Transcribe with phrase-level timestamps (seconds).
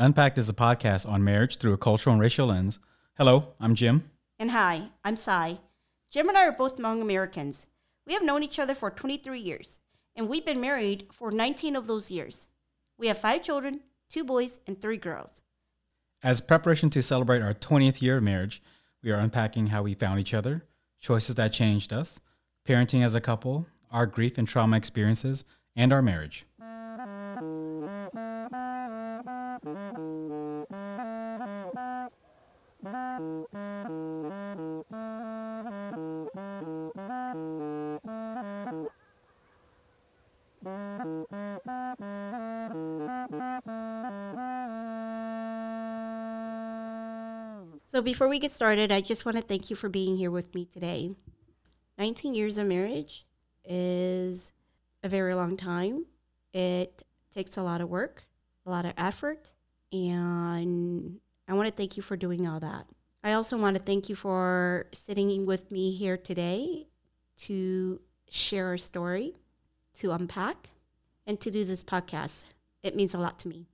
[0.00, 2.80] Unpacked is a podcast on marriage through a cultural and racial lens.
[3.16, 4.10] Hello, I'm Jim.
[4.40, 5.58] And hi, I'm Sai.
[6.10, 7.66] Jim and I are both Hmong Americans.
[8.04, 9.78] We have known each other for 23 years,
[10.16, 12.48] and we've been married for 19 of those years.
[12.98, 15.40] We have five children, two boys, and three girls.
[16.22, 18.60] As preparation to celebrate our 20th year of marriage,
[19.04, 20.64] we are unpacking how we found each other,
[21.00, 22.18] choices that changed us,
[22.66, 25.44] parenting as a couple, our grief and trauma experiences,
[25.76, 26.44] and our marriage.
[47.98, 50.54] So, before we get started, I just want to thank you for being here with
[50.54, 51.10] me today.
[51.98, 53.26] 19 years of marriage
[53.64, 54.52] is
[55.02, 56.06] a very long time.
[56.52, 57.02] It
[57.34, 58.22] takes a lot of work,
[58.64, 59.52] a lot of effort,
[59.90, 61.18] and
[61.48, 62.86] I want to thank you for doing all that.
[63.24, 66.86] I also want to thank you for sitting with me here today
[67.38, 69.34] to share our story,
[69.94, 70.70] to unpack,
[71.26, 72.44] and to do this podcast.
[72.80, 73.66] It means a lot to me.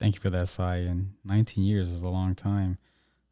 [0.00, 0.76] Thank you for that, Sai.
[0.76, 2.78] And 19 years is a long time.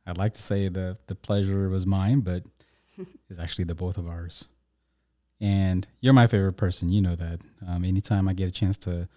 [0.06, 2.44] I'd like to say the the pleasure was mine, but
[3.30, 4.48] it's actually the both of ours.
[5.40, 6.88] And you're my favorite person.
[6.88, 7.40] You know that.
[7.66, 9.08] Um, anytime I get a chance to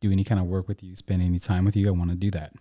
[0.00, 2.16] do any kind of work with you, spend any time with you, I want to
[2.16, 2.52] do that.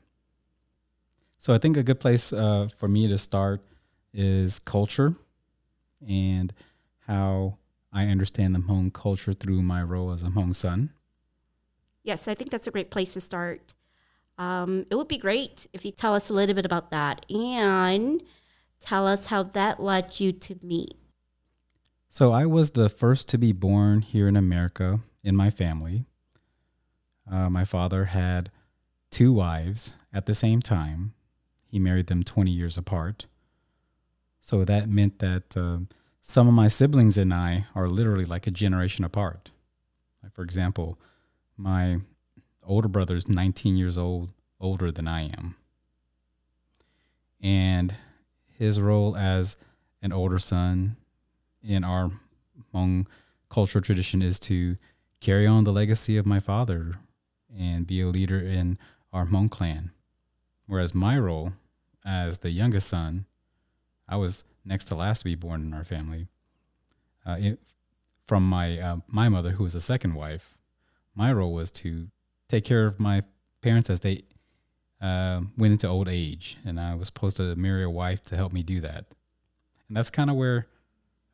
[1.37, 3.61] So I think a good place uh, for me to start
[4.13, 5.15] is culture
[6.07, 6.53] and
[7.07, 7.57] how
[7.93, 10.91] I understand the Hmong culture through my role as a Hmong son.
[12.03, 13.73] Yes, I think that's a great place to start.
[14.37, 18.23] Um, it would be great if you tell us a little bit about that and
[18.79, 20.87] tell us how that led you to me.
[22.07, 26.05] So I was the first to be born here in America in my family.
[27.31, 28.51] Uh, my father had
[29.11, 31.13] two wives at the same time.
[31.69, 33.27] He married them 20 years apart.
[34.41, 35.79] So that meant that uh,
[36.21, 39.51] some of my siblings and I are literally like a generation apart.
[40.21, 40.99] Like for example,
[41.55, 41.99] my
[42.63, 45.55] older brother is 19 years old older than I am.
[47.41, 47.95] And
[48.57, 49.57] his role as
[50.01, 50.97] an older son
[51.63, 52.11] in our
[52.73, 53.07] Hmong
[53.49, 54.75] cultural tradition is to
[55.19, 56.97] carry on the legacy of my father
[57.57, 58.77] and be a leader in
[59.11, 59.91] our Hmong clan.
[60.67, 61.53] Whereas my role
[62.05, 63.25] as the youngest son,
[64.07, 66.27] I was next to last to be born in our family.
[67.25, 67.59] Uh, it,
[68.25, 70.57] from my uh, my mother, who was a second wife,
[71.15, 72.07] my role was to
[72.51, 73.21] take care of my
[73.61, 74.23] parents as they
[75.01, 78.51] uh, went into old age, and I was supposed to marry a wife to help
[78.51, 79.05] me do that.
[79.87, 80.67] And that's kind of where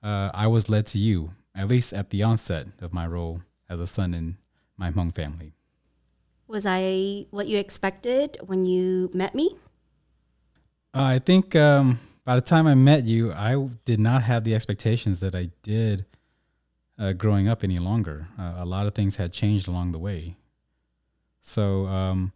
[0.03, 3.79] uh, I was led to you, at least at the onset of my role as
[3.79, 4.37] a son in
[4.77, 5.53] my Hmong family.
[6.47, 9.57] Was I what you expected when you met me?
[10.93, 14.55] Uh, I think um, by the time I met you, I did not have the
[14.55, 16.05] expectations that I did
[16.97, 18.27] uh, growing up any longer.
[18.39, 20.37] Uh, a lot of things had changed along the way.
[21.47, 22.33] So um,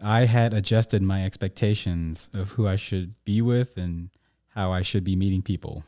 [0.00, 4.10] I had adjusted my expectations of who I should be with and
[4.50, 5.82] how I should be meeting people.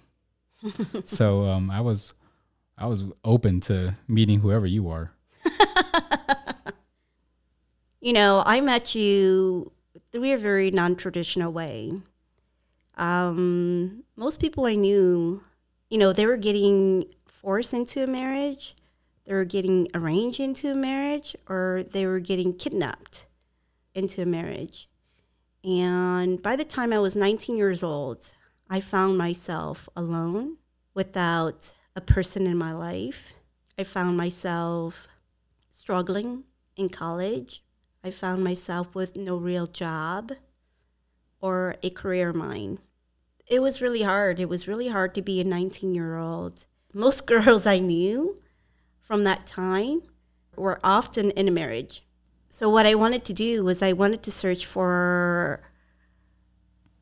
[1.05, 2.15] so um, I was
[2.77, 5.13] I was open to meeting whoever you are.
[8.01, 9.71] you know, I met you
[10.11, 11.93] through a very non-traditional way.
[12.97, 15.45] Um, most people I knew,
[15.91, 18.75] you know, they were getting forced into a marriage,
[19.25, 23.27] they were getting arranged into a marriage, or they were getting kidnapped
[23.95, 24.89] into a marriage.
[25.65, 28.35] And by the time I was 19 years old,
[28.69, 30.57] I found myself alone
[30.95, 33.35] without a person in my life.
[33.79, 35.09] I found myself
[35.71, 36.45] struggling
[36.77, 37.63] in college.
[38.03, 40.33] I found myself with no real job
[41.41, 42.79] or a career of mine.
[43.47, 44.41] It was really hard.
[44.41, 46.67] It was really hard to be a 19 year old.
[46.93, 48.37] Most girls I knew
[49.03, 50.03] from that time
[50.57, 52.05] were often in a marriage.
[52.49, 55.63] So, what I wanted to do was, I wanted to search for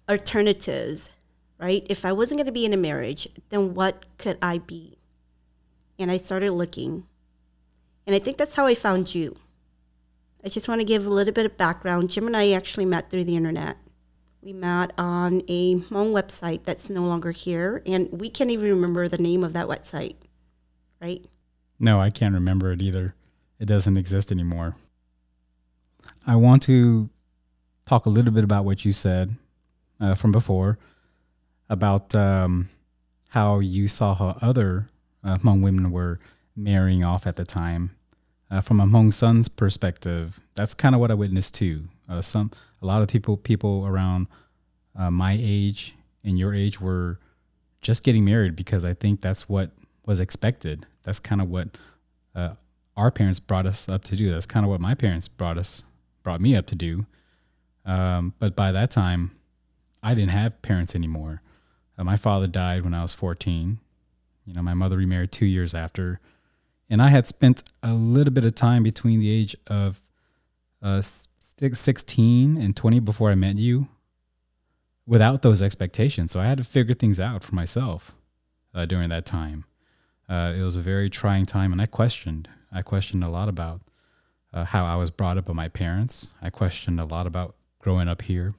[0.09, 1.11] alternatives,
[1.59, 1.87] right?
[1.89, 4.99] If I wasn't going to be in a marriage, then what could I be?
[5.99, 7.05] And I started looking.
[8.07, 9.37] And I think that's how I found you.
[10.45, 12.11] I just want to give a little bit of background.
[12.11, 13.77] Jim and I actually met through the internet.
[14.43, 19.07] We met on a Hmong website that's no longer here, and we can't even remember
[19.07, 20.17] the name of that website,
[21.01, 21.27] right?
[21.81, 23.15] No, I can't remember it either.
[23.59, 24.77] It doesn't exist anymore.
[26.27, 27.09] I want to
[27.87, 29.37] talk a little bit about what you said
[30.01, 30.79] uh, from before
[31.71, 32.69] about um,
[33.31, 34.89] how you saw how other
[35.25, 36.21] uh, Hmong women were
[36.55, 37.97] marrying off at the time.
[38.51, 41.89] Uh, from a Hmong son's perspective, that's kind of what I witnessed too.
[42.09, 42.51] Uh, some
[42.83, 44.27] a lot of people people around
[44.99, 45.95] uh, my age
[46.25, 47.19] and your age were
[47.81, 49.71] just getting married because I think that's what
[50.05, 50.87] was expected.
[51.03, 51.69] That's kind of what
[52.35, 52.55] uh,
[52.97, 54.31] our parents brought us up to do.
[54.31, 55.85] That's kind of what my parents brought us
[56.23, 57.07] brought me up to do.
[57.85, 59.31] Um, but by that time,
[60.03, 61.43] I didn't have parents anymore.
[61.99, 63.79] Uh, my father died when I was 14.
[64.47, 66.21] You know, my mother remarried two years after.
[66.89, 70.03] And I had spent a little bit of time between the age of
[70.83, 73.89] uh, 16 and 20 before I met you
[75.07, 76.33] without those expectations.
[76.33, 78.15] So I had to figure things out for myself
[78.75, 79.65] uh, during that time.
[80.31, 82.49] Uh, it was a very trying time, and I questioned.
[82.73, 83.81] I questioned a lot about
[84.55, 86.29] uh, how I was brought up by my parents.
[86.41, 88.55] I questioned a lot about growing up here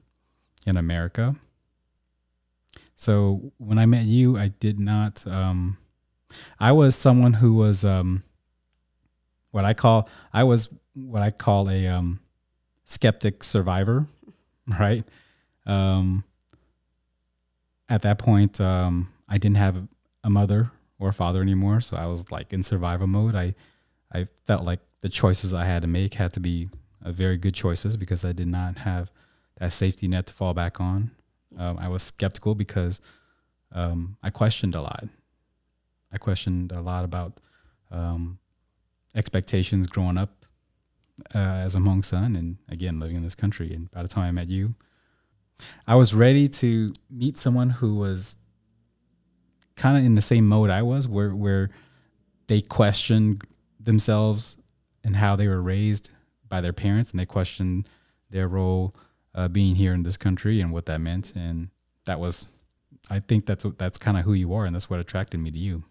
[0.66, 1.34] in America.
[2.94, 5.26] So when I met you, I did not.
[5.26, 5.78] Um,
[6.60, 8.22] I was someone who was um,
[9.50, 12.20] what I call I was what I call a um,
[12.84, 14.06] skeptic survivor,
[14.66, 15.06] right?
[15.64, 16.24] Um,
[17.88, 19.88] at that point, um, I didn't have
[20.22, 20.70] a mother
[21.02, 23.34] or father anymore, so I was like in survival mode.
[23.34, 23.54] I
[24.12, 26.68] I felt like the choices I had to make had to be
[27.04, 29.10] uh, very good choices because I did not have
[29.58, 31.10] that safety net to fall back on.
[31.58, 33.00] Um, I was skeptical because
[33.72, 35.04] um, I questioned a lot.
[36.12, 37.40] I questioned a lot about
[37.90, 38.38] um,
[39.14, 40.46] expectations growing up
[41.34, 43.72] uh, as a Hmong son and again living in this country.
[43.74, 44.74] And by the time I met you,
[45.86, 48.36] I was ready to meet someone who was
[49.76, 51.70] kind of in the same mode I was, where where
[52.46, 53.42] they questioned
[53.80, 54.58] themselves
[55.04, 56.10] and how they were raised
[56.48, 57.88] by their parents, and they questioned
[58.30, 58.94] their role
[59.34, 61.32] uh, being here in this country and what that meant.
[61.34, 61.70] And
[62.04, 62.48] that was,
[63.10, 65.58] I think that's that's kind of who you are, and that's what attracted me to
[65.58, 65.84] you.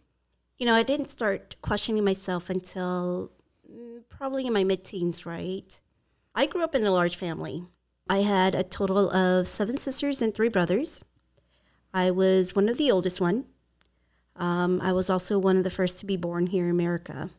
[0.58, 3.32] You know, I didn't start questioning myself until
[3.70, 5.80] mm, probably in my mid teens, right?
[6.36, 7.66] I grew up in a large family.
[8.10, 11.04] I had a total of seven sisters and three brothers.
[11.94, 13.46] I was one of the oldest one.
[14.36, 17.30] Um, I was also one of the first to be born here in America.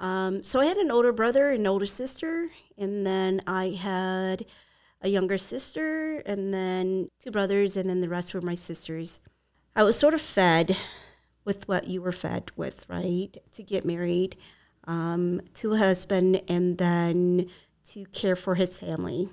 [0.00, 4.44] Um, so I had an older brother and older sister, and then I had
[5.00, 9.20] a younger sister, and then two brothers, and then the rest were my sisters.
[9.74, 10.76] I was sort of fed
[11.44, 13.36] with what you were fed with, right?
[13.52, 14.36] To get married
[14.84, 17.48] um, to a husband and then
[17.84, 19.28] to care for his family.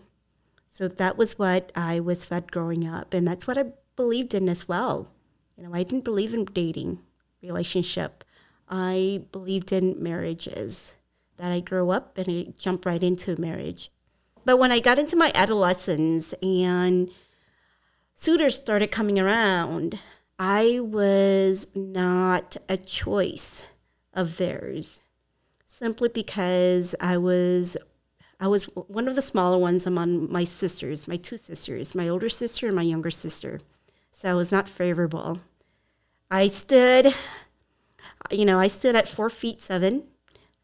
[0.68, 3.66] So that was what I was fed growing up, and that's what I
[3.96, 5.10] believed in as well.
[5.58, 7.00] You know, I didn't believe in dating,
[7.42, 8.24] relationship.
[8.68, 10.94] I believed in marriages.
[11.38, 13.92] That I grew up and I jumped right into marriage.
[14.46, 17.10] But when I got into my adolescence and
[18.14, 20.00] suitors started coming around,
[20.40, 23.64] I was not a choice
[24.14, 25.02] of theirs
[25.68, 27.76] simply because I was
[28.40, 32.30] I was one of the smaller ones among my sisters, my two sisters, my older
[32.30, 33.62] sister and my younger sister.
[34.16, 35.40] So I was not favorable.
[36.32, 37.14] I stood
[38.32, 40.04] you know, I stood at four feet seven.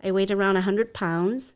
[0.02, 1.56] I weighed around 100 pounds.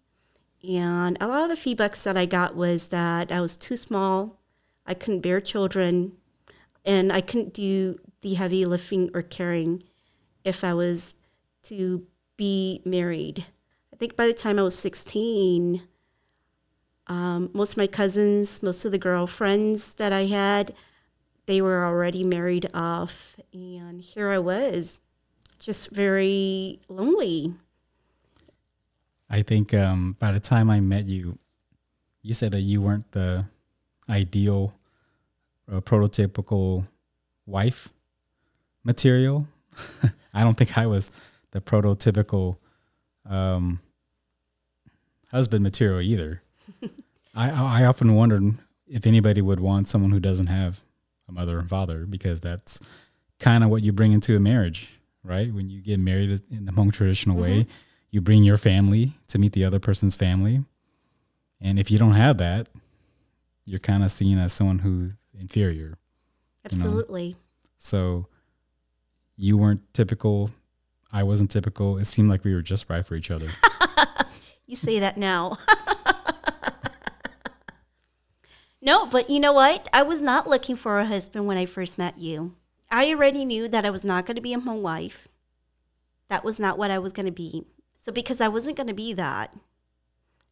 [0.62, 4.42] And a lot of the feedbacks that I got was that I was too small,
[4.86, 6.12] I couldn't bear children,
[6.83, 9.83] and I couldn't do the heavy lifting or carrying
[10.44, 11.16] if I was
[11.64, 13.45] to be married.
[13.94, 15.81] I think by the time I was 16,
[17.07, 20.73] um, most of my cousins, most of the girlfriends that I had,
[21.45, 23.35] they were already married off.
[23.54, 24.99] And here I was
[25.59, 27.54] just very lonely.
[29.30, 31.37] I think um, by the time I met you,
[32.21, 33.45] you said that you weren't the
[34.09, 34.73] ideal
[35.71, 36.87] uh, prototypical
[37.45, 37.90] wife
[38.83, 39.47] material.
[40.33, 41.11] I don't think I was
[41.52, 42.57] the prototypical
[43.28, 43.80] um,
[45.31, 46.42] husband material either.
[47.35, 48.56] I I often wondered
[48.87, 50.84] if anybody would want someone who doesn't have
[51.28, 52.80] a mother and father because that's
[53.40, 54.90] kind of what you bring into a marriage
[55.26, 55.54] right?
[55.54, 57.60] When you get married in the Hmong traditional mm-hmm.
[57.60, 57.68] way,
[58.12, 60.64] you bring your family to meet the other person's family.
[61.60, 62.70] And if you don't have that,
[63.66, 65.98] you're kind of seen as someone who's inferior.
[66.64, 67.24] Absolutely.
[67.24, 67.40] You know?
[67.80, 68.28] So
[69.36, 70.52] you weren't typical.
[71.12, 71.98] I wasn't typical.
[71.98, 73.50] It seemed like we were just right for each other.
[74.68, 75.58] you say that now.
[78.85, 79.89] no, but you know what?
[79.92, 82.56] I was not looking for a husband when I first met you.
[82.92, 85.27] I already knew that I was not going to be a Hmong wife.
[86.30, 87.65] That was not what I was going to be.
[87.97, 89.56] So, because I wasn't going to be that,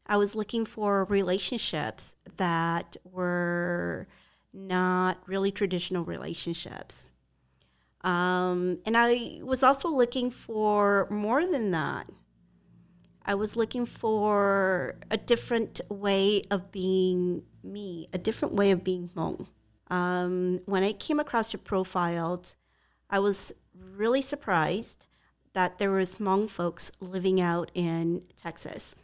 [0.08, 4.08] I was looking for relationships that were
[4.52, 7.08] not really traditional relationships.
[8.02, 12.08] Um, and I was also looking for more than that.
[13.26, 19.10] I was looking for a different way of being me, a different way of being
[19.16, 19.48] Hmong.
[19.88, 22.56] Um, when I came across your profiles,
[23.10, 25.06] I was really surprised
[25.54, 28.96] that there was Hmong folks living out in Texas.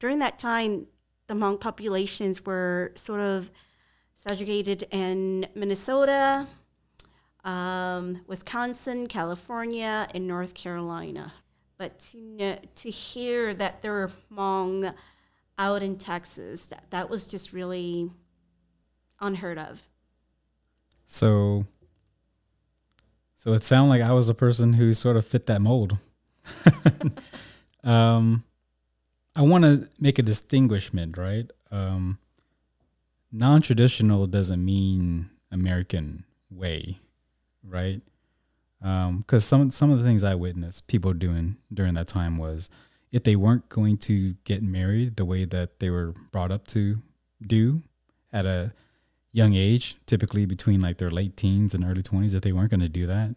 [0.00, 0.86] During that time,
[1.26, 3.50] the Hmong populations were sort of
[4.14, 6.46] segregated in Minnesota,
[7.44, 11.32] um, Wisconsin, California, and North Carolina.
[11.76, 14.94] But to know, to hear that there were Hmong
[15.58, 18.10] out in Texas, that, that was just really
[19.20, 19.82] unheard of.
[21.06, 21.66] So,
[23.36, 25.98] so it sounded like I was a person who sort of fit that mold.
[27.84, 28.44] um,
[29.36, 31.50] I want to make a distinguishment, right?
[31.70, 32.18] Um,
[33.32, 37.00] non-traditional doesn't mean American way,
[37.66, 38.00] right?
[38.80, 42.68] Because um, some some of the things I witnessed people doing during that time was
[43.14, 47.00] if they weren't going to get married the way that they were brought up to
[47.40, 47.80] do
[48.32, 48.72] at a
[49.30, 52.80] young age, typically between like their late teens and early 20s, if they weren't going
[52.80, 53.36] to do that,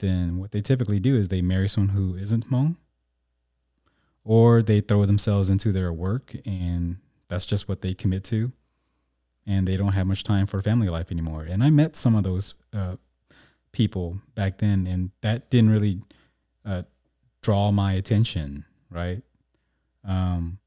[0.00, 2.76] then what they typically do is they marry someone who isn't Hmong
[4.22, 8.52] or they throw themselves into their work and that's just what they commit to
[9.46, 11.44] and they don't have much time for family life anymore.
[11.48, 12.96] And I met some of those uh,
[13.72, 16.02] people back then and that didn't really
[16.66, 16.82] uh,
[17.40, 19.22] draw my attention, right?
[20.04, 20.58] Um,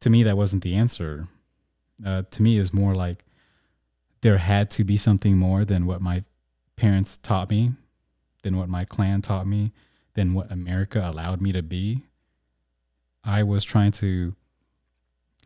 [0.00, 1.28] to me, that wasn't the answer.
[2.04, 3.24] Uh, to me, it's more like
[4.22, 6.24] there had to be something more than what my
[6.76, 7.72] parents taught me,
[8.42, 9.72] than what my clan taught me,
[10.14, 12.02] than what America allowed me to be.
[13.24, 14.34] I was trying to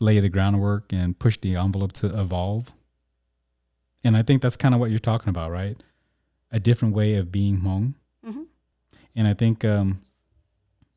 [0.00, 2.72] lay the groundwork and push the envelope to evolve.
[4.04, 5.76] And I think that's kind of what you're talking about, right?
[6.50, 7.94] A different way of being Hmong.
[8.26, 8.42] Mm-hmm.
[9.14, 10.02] And I think um,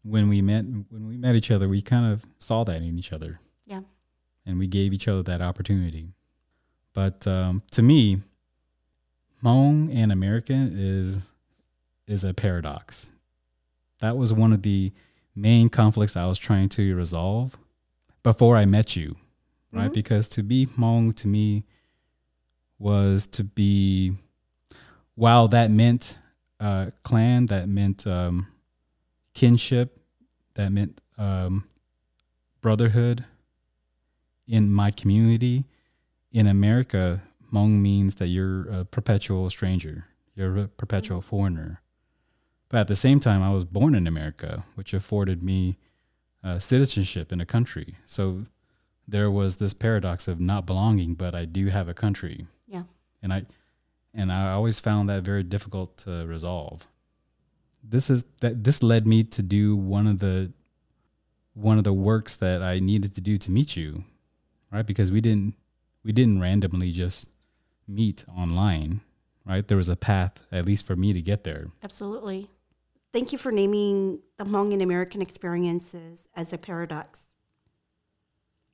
[0.04, 3.12] when we met, when we met each other, we kind of saw that in each
[3.12, 3.40] other.
[3.66, 3.82] Yeah.
[4.46, 6.10] And we gave each other that opportunity.
[6.94, 8.22] But um, to me,
[9.44, 11.32] Hmong and American is
[12.08, 13.10] is a paradox.
[14.00, 14.92] That was one of the
[15.36, 17.58] main conflicts I was trying to resolve
[18.24, 19.16] before I met you,
[19.72, 19.86] right?
[19.86, 19.94] Mm-hmm.
[19.94, 21.66] Because to be Hmong to me
[22.80, 24.14] was to be,
[25.16, 26.18] while that meant
[26.60, 28.48] uh, clan, that meant um,
[29.34, 30.00] kinship,
[30.56, 31.66] that meant um,
[32.62, 33.26] brotherhood
[34.48, 35.66] in my community
[36.32, 37.22] in America,
[37.52, 40.06] Hmong means that you're a perpetual stranger.
[40.36, 41.30] You're a perpetual mm-hmm.
[41.30, 41.82] foreigner.
[42.70, 45.78] But at the same time, I was born in America, which afforded me
[46.44, 47.96] uh, citizenship in a country.
[48.06, 48.44] So
[49.08, 52.46] there was this paradox of not belonging, but I do have a country.
[52.68, 52.84] Yeah.
[53.22, 53.46] And I
[54.14, 56.88] and I always found that very difficult to resolve.
[57.84, 60.52] This is that this led me to do one of the
[61.54, 64.04] one of the works that I needed to do to meet you,
[64.72, 64.86] right?
[64.86, 65.56] Because we didn't
[66.04, 67.28] we didn't randomly just
[67.88, 69.02] meet online,
[69.46, 69.68] right?
[69.68, 71.68] There was a path, at least for me, to get there.
[71.84, 72.50] Absolutely.
[73.12, 77.34] Thank you for naming the Hmong and American experiences as a paradox.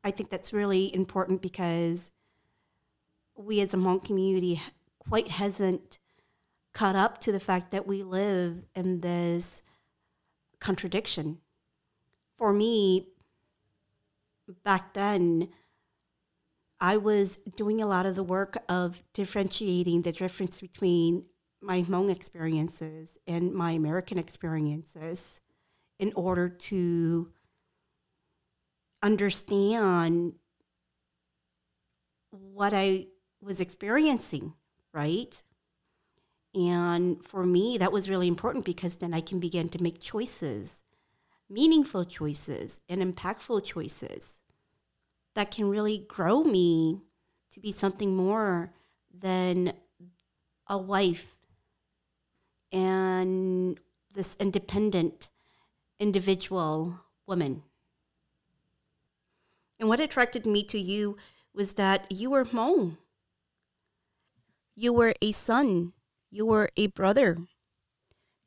[0.04, 2.12] I think that's really important because
[3.36, 4.62] we as a Hmong community
[5.00, 6.00] quite hasn't
[6.76, 9.62] caught up to the fact that we live in this
[10.60, 11.38] contradiction.
[12.38, 13.08] For me,
[14.66, 15.48] back then,
[16.82, 21.24] I was doing a lot of the work of differentiating the difference between
[21.62, 25.40] my Hmong experiences and my American experiences
[25.98, 27.32] in order to
[29.02, 30.34] understand
[32.32, 33.08] what I
[33.42, 34.54] was experiencing,
[34.94, 35.42] right?
[36.56, 40.82] And for me, that was really important because then I can begin to make choices,
[41.50, 44.40] meaningful choices, and impactful choices
[45.34, 47.02] that can really grow me
[47.52, 48.72] to be something more
[49.14, 49.74] than
[50.68, 51.36] a wife
[52.72, 53.80] and
[54.14, 55.30] this independent
[56.00, 57.64] individual woman.
[59.78, 61.18] And what attracted me to you
[61.54, 62.98] was that you were Hmong.
[64.74, 65.94] You were a son.
[66.36, 67.38] You were a brother.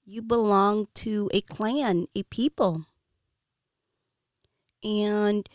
[0.05, 2.85] You belonged to a clan, a people.
[4.85, 5.49] And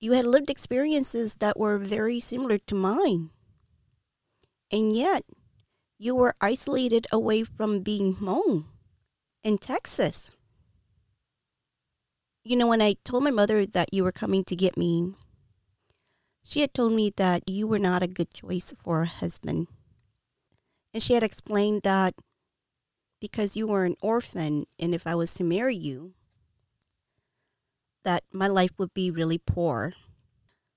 [0.00, 3.28] you had lived experiences that were very similar to mine.
[4.72, 5.24] And yet,
[5.98, 8.70] you were isolated away from being home
[9.44, 10.30] in Texas.
[12.44, 15.12] You know, when I told my mother that you were coming to get me,
[16.42, 19.66] she had told me that you were not a good choice for a husband.
[20.92, 22.14] And she had explained that
[23.20, 26.14] because you were an orphan and if I was to marry you,
[28.04, 29.92] that my life would be really poor.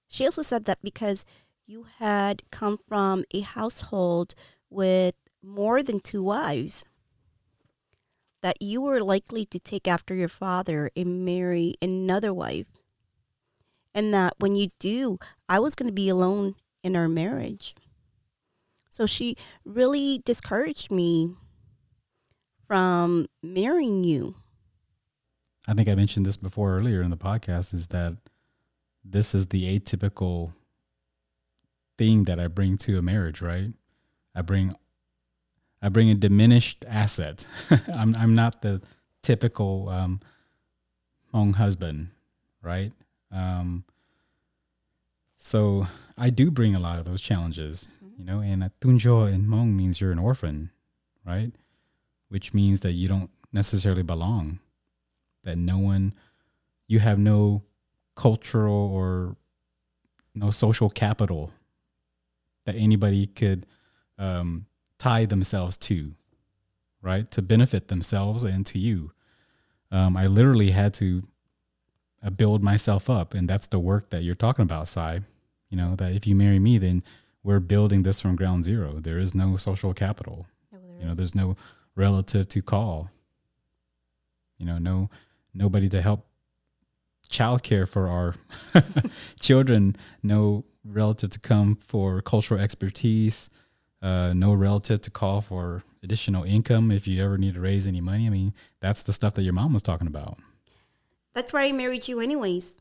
[0.07, 1.23] She also said that because
[1.65, 4.35] you had come from a household
[4.69, 6.83] with more than two wives,
[8.41, 12.67] that you were likely to take after your father and marry another wife.
[13.93, 17.75] And that when you do, I was going to be alone in our marriage.
[18.91, 21.33] So she really discouraged me
[22.67, 24.35] from marrying you.
[25.65, 28.17] I think I mentioned this before earlier in the podcast is that
[29.05, 30.51] this is the atypical
[31.97, 33.71] thing that I bring to a marriage, right?
[34.35, 34.73] I bring
[35.81, 37.45] I bring a diminished asset.
[37.93, 38.81] I'm I'm not the
[39.21, 40.19] typical um,
[41.33, 42.09] Hmong husband,
[42.61, 42.91] right?
[43.31, 43.85] Um,
[45.37, 47.87] so I do bring a lot of those challenges.
[48.21, 48.39] You know.
[48.39, 50.69] And tunjo in Hmong means you're an orphan,
[51.25, 51.51] right?
[52.29, 54.59] Which means that you don't necessarily belong.
[55.43, 56.13] That no one,
[56.87, 57.63] you have no
[58.15, 59.35] cultural or
[60.35, 61.51] no social capital
[62.65, 63.65] that anybody could
[64.19, 64.67] um,
[64.99, 66.13] tie themselves to,
[67.01, 67.29] right?
[67.31, 69.11] To benefit themselves and to you.
[69.91, 71.23] Um, I literally had to
[72.23, 75.21] uh, build myself up, and that's the work that you're talking about, Sai.
[75.69, 77.01] You know that if you marry me, then
[77.43, 78.99] we're building this from ground zero.
[78.99, 80.47] There is no social capital.
[80.71, 81.55] No, you know, there's no
[81.95, 83.09] relative to call.
[84.57, 85.09] You know, no
[85.53, 86.27] nobody to help
[87.29, 88.35] childcare for our
[89.39, 89.95] children.
[90.21, 93.49] No relative to come for cultural expertise
[94.01, 98.01] uh, no relative to call for additional income if you ever need to raise any
[98.01, 98.25] money.
[98.25, 100.39] I mean, that's the stuff that your mom was talking about.
[101.33, 102.77] That's why I married you, anyways.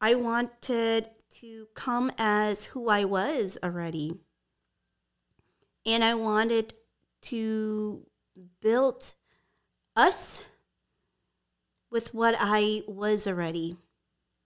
[0.00, 4.18] I wanted to come as who I was already.
[5.86, 6.74] And I wanted
[7.22, 8.06] to
[8.60, 9.14] build
[9.96, 10.44] us
[11.90, 13.76] with what I was already,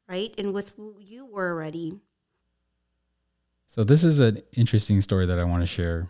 [0.09, 0.35] right?
[0.39, 2.01] And with who you were already.
[3.67, 6.09] So this is an interesting story that I want to share.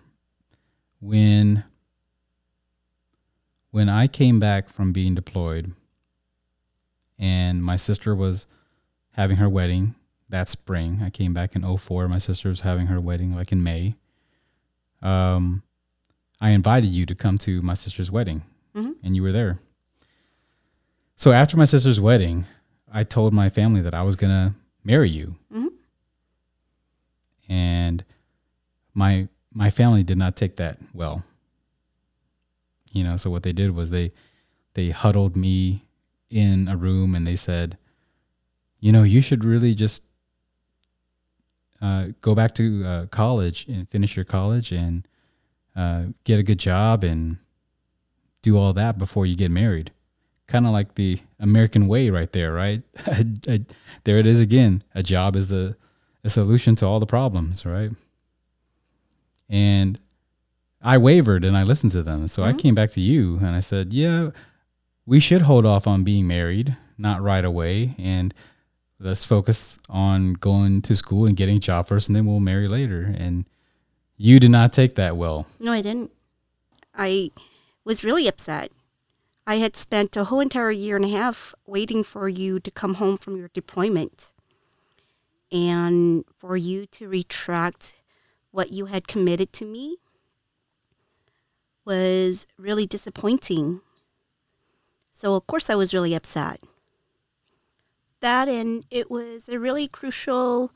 [1.01, 1.65] When
[3.71, 5.73] when I came back from being deployed
[7.19, 8.47] and my sister was
[9.13, 9.95] having her wedding
[10.33, 11.01] that spring.
[11.03, 12.09] I came back in 04.
[12.09, 13.95] My sister was having her wedding like in May.
[15.01, 15.63] Um,
[16.41, 18.43] I invited you to come to my sister's wedding,
[18.75, 18.93] mm-hmm.
[19.05, 19.59] and you were there.
[21.15, 22.47] So after my sister's wedding,
[22.93, 25.37] I told my family that I was gonna marry you.
[25.53, 25.69] Mm-hmm
[27.53, 28.03] and
[28.95, 31.23] my my family did not take that well.
[32.91, 34.11] You know, so what they did was they
[34.75, 35.85] they huddled me
[36.31, 37.77] in a room and they said,
[38.81, 40.03] you know, you should really just
[41.83, 45.07] uh, go back to uh, college and finish your college and
[45.75, 47.39] uh, get a good job and
[48.41, 49.91] do all that before you get married.
[50.47, 52.83] Kind of like the American way, right there, right?
[54.05, 54.85] there it is again.
[54.95, 55.77] A job is the
[56.25, 57.91] a solution to all the problems, right?
[59.49, 59.99] And
[60.81, 62.29] I wavered and I listened to them.
[62.29, 62.57] So mm-hmm.
[62.57, 64.31] I came back to you and I said, yeah,
[65.05, 67.97] we should hold off on being married, not right away.
[67.99, 68.33] And
[69.03, 72.67] let's focus on going to school and getting a job first and then we'll marry
[72.67, 73.15] later.
[73.17, 73.49] And
[74.17, 75.47] you did not take that well.
[75.59, 76.13] No, I didn't.
[76.95, 77.31] I
[77.85, 78.71] was really upset.
[79.47, 82.95] I had spent a whole entire year and a half waiting for you to come
[82.95, 84.33] home from your deployment
[85.51, 87.95] and for you to retract
[88.53, 89.97] what you had committed to me
[91.85, 93.81] was really disappointing.
[95.11, 96.61] So, of course, I was really upset.
[98.23, 100.71] That, and it was a really crucial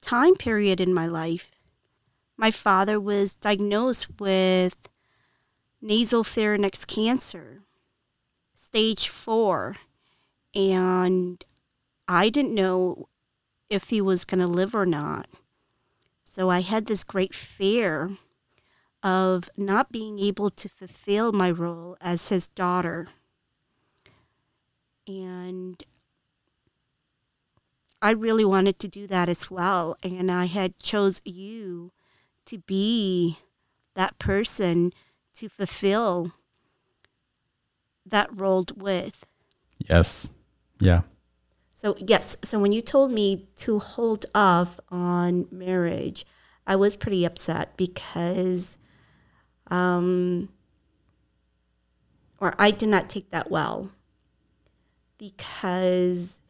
[0.00, 1.52] time period in my life.
[2.36, 4.76] My father was diagnosed with
[5.80, 7.62] nasopharynx cancer,
[8.56, 9.76] stage four,
[10.52, 11.44] and
[12.08, 13.08] I didn't know
[13.70, 15.28] if he was going to live or not.
[16.24, 18.18] So I had this great fear
[19.00, 23.06] of not being able to fulfill my role as his daughter.
[25.06, 25.80] And
[28.04, 29.96] I really wanted to do that as well.
[30.02, 31.90] And I had chose you
[32.44, 33.38] to be
[33.94, 34.92] that person
[35.36, 36.32] to fulfill
[38.04, 39.26] that role with.
[39.78, 40.28] Yes.
[40.80, 41.00] Yeah.
[41.72, 46.26] So, yes, so when you told me to hold off on marriage,
[46.66, 48.76] I was pretty upset because,
[49.68, 50.50] um,
[52.38, 53.92] or I did not take that well
[55.16, 56.40] because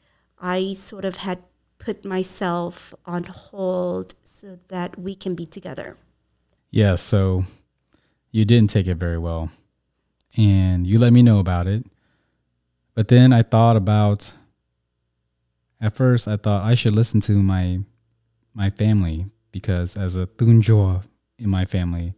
[0.45, 1.43] I sort of had
[1.79, 5.97] put myself on hold so that we can be together.
[6.71, 7.45] Yeah, so
[8.31, 9.49] you didn't take it very well.
[10.37, 11.87] And you let me know about it.
[12.93, 14.35] But then I thought about
[15.81, 17.81] at first I thought I should listen to my
[18.53, 21.05] my family because as a tunjoa
[21.39, 22.13] in my family,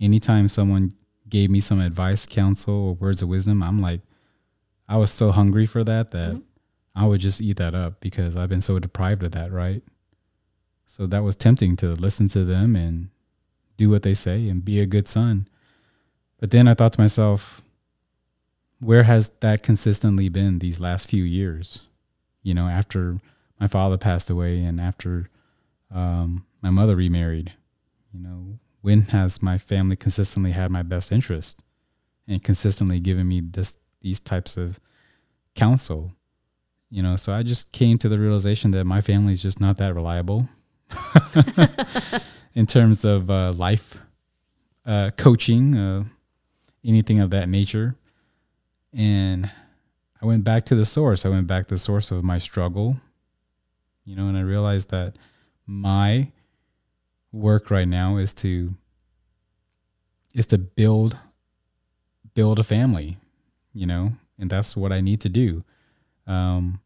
[0.00, 0.94] anytime someone
[1.28, 4.00] gave me some advice, counsel, or words of wisdom, I'm like
[4.88, 6.51] I was so hungry for that that mm-hmm.
[6.94, 9.82] I would just eat that up because I've been so deprived of that, right?
[10.86, 13.08] So that was tempting to listen to them and
[13.76, 15.48] do what they say and be a good son.
[16.38, 17.62] But then I thought to myself,
[18.80, 21.82] where has that consistently been these last few years?
[22.42, 23.20] You know, after
[23.60, 25.30] my father passed away and after
[25.90, 27.52] um, my mother remarried,
[28.12, 31.60] you know, when has my family consistently had my best interest
[32.26, 34.80] and consistently given me this these types of
[35.54, 36.12] counsel?
[36.92, 39.78] You know, so I just came to the realization that my family is just not
[39.78, 40.50] that reliable
[42.54, 43.98] in terms of uh, life
[44.84, 46.04] uh, coaching, uh,
[46.84, 47.94] anything of that nature.
[48.92, 49.50] And
[50.20, 51.24] I went back to the source.
[51.24, 52.98] I went back to the source of my struggle,
[54.04, 55.16] you know, and I realized that
[55.66, 56.28] my
[57.32, 58.74] work right now is to
[60.34, 61.16] is to build
[62.34, 63.16] build a family,
[63.72, 65.64] you know, and that's what I need to do.
[66.26, 66.81] Um,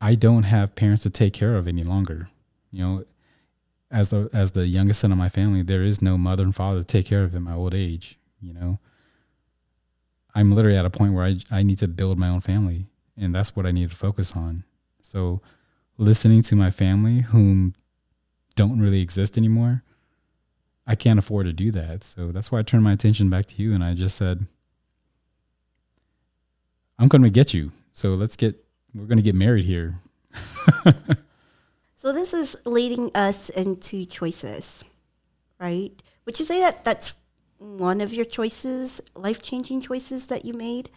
[0.00, 2.28] I don't have parents to take care of any longer.
[2.70, 3.04] You know,
[3.90, 6.80] as the as the youngest son of my family, there is no mother and father
[6.80, 8.18] to take care of in my old age.
[8.40, 8.78] You know,
[10.34, 13.34] I'm literally at a point where I I need to build my own family, and
[13.34, 14.64] that's what I need to focus on.
[15.00, 15.40] So,
[15.96, 17.74] listening to my family, whom
[18.54, 19.82] don't really exist anymore,
[20.86, 22.04] I can't afford to do that.
[22.04, 24.46] So that's why I turned my attention back to you, and I just said,
[26.98, 27.72] "I'm going to get you.
[27.92, 28.65] So let's get
[28.96, 29.94] we're going to get married here."
[31.98, 34.84] So this is leading us into choices,
[35.58, 35.90] right?
[36.24, 37.14] Would you say that that's
[37.58, 40.90] one of your choices, life changing choices that you made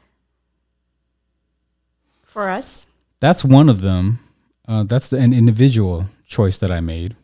[2.22, 2.86] for us?
[3.22, 4.20] That's one of them.
[4.68, 7.16] Uh, that's the, an individual choice that I made.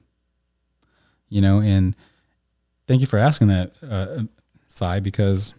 [1.28, 1.96] You know, and
[2.88, 4.24] thank you for asking that, uh,
[4.68, 5.54] Sai, because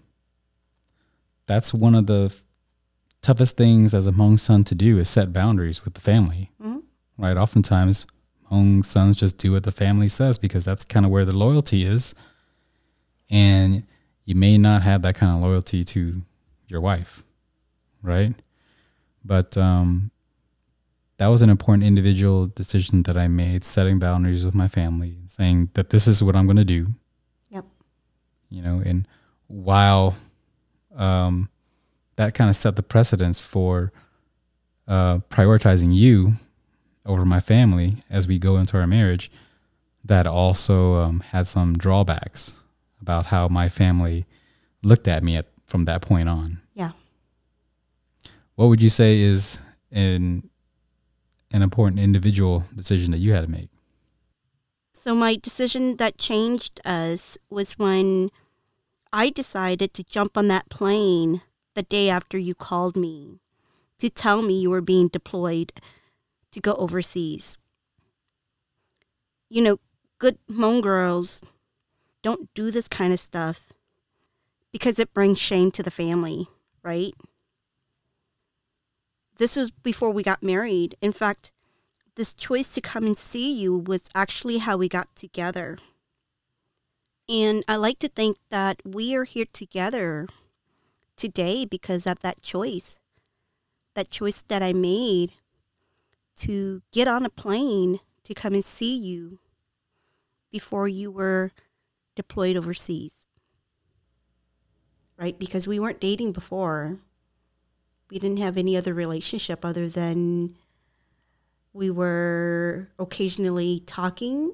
[1.47, 2.35] that's one of the
[3.27, 6.51] toughest things as a Hmong son to do is set boundaries with the family.
[6.63, 6.77] Mm-hmm
[7.19, 7.37] right?
[7.37, 8.07] Oftentimes,
[8.51, 11.85] Hmong sons just do what the family says because that's kind of where the loyalty
[11.85, 12.15] is.
[13.29, 13.85] And
[14.25, 16.23] you may not have that kind of loyalty to
[16.69, 17.25] your wife,
[18.03, 18.35] right?
[19.25, 20.11] But um,
[21.19, 25.71] that was an important individual decision that I made, setting boundaries with my family, saying
[25.75, 26.89] that this is what I'm going to do.
[27.51, 27.65] Yep.
[28.51, 29.09] You know, and
[29.49, 30.15] while
[30.95, 31.49] um,
[32.17, 33.93] that kind of set the precedence for
[34.89, 36.35] uh, prioritizing you
[37.05, 39.31] over my family as we go into our marriage
[40.05, 42.61] that also um, had some drawbacks
[43.01, 44.27] about how my family
[44.83, 46.61] looked at me at, from that point on.
[46.75, 46.93] Yeah.
[48.55, 49.59] What would you say is
[49.93, 50.49] an
[51.53, 53.71] an important individual decision that you had to make?
[54.93, 58.31] So my decision that changed us was when
[59.13, 61.43] I decided to jump on that plane
[61.77, 63.39] the day after you called me
[63.99, 65.73] to tell me you were being deployed
[66.51, 67.59] to go overseas.
[69.51, 69.79] You know,
[70.19, 71.43] good Hmong girls
[72.23, 73.75] don't do this kind of stuff
[74.73, 76.49] because it brings shame to the family,
[76.83, 77.15] right?
[79.37, 80.97] This was before we got married.
[81.03, 81.53] In fact,
[82.15, 85.77] this choice to come and see you was actually how we got together.
[87.29, 90.27] And I like to think that we are here together
[91.17, 92.97] today because of that choice.
[93.95, 95.33] That choice that I made
[96.37, 99.39] to get on a plane to come and see you
[100.53, 101.53] before you were
[102.15, 103.27] deployed overseas.
[105.19, 105.39] Right?
[105.39, 106.99] Because we weren't dating before.
[108.11, 110.55] We didn't have any other relationship other than
[111.73, 114.53] we were occasionally talking.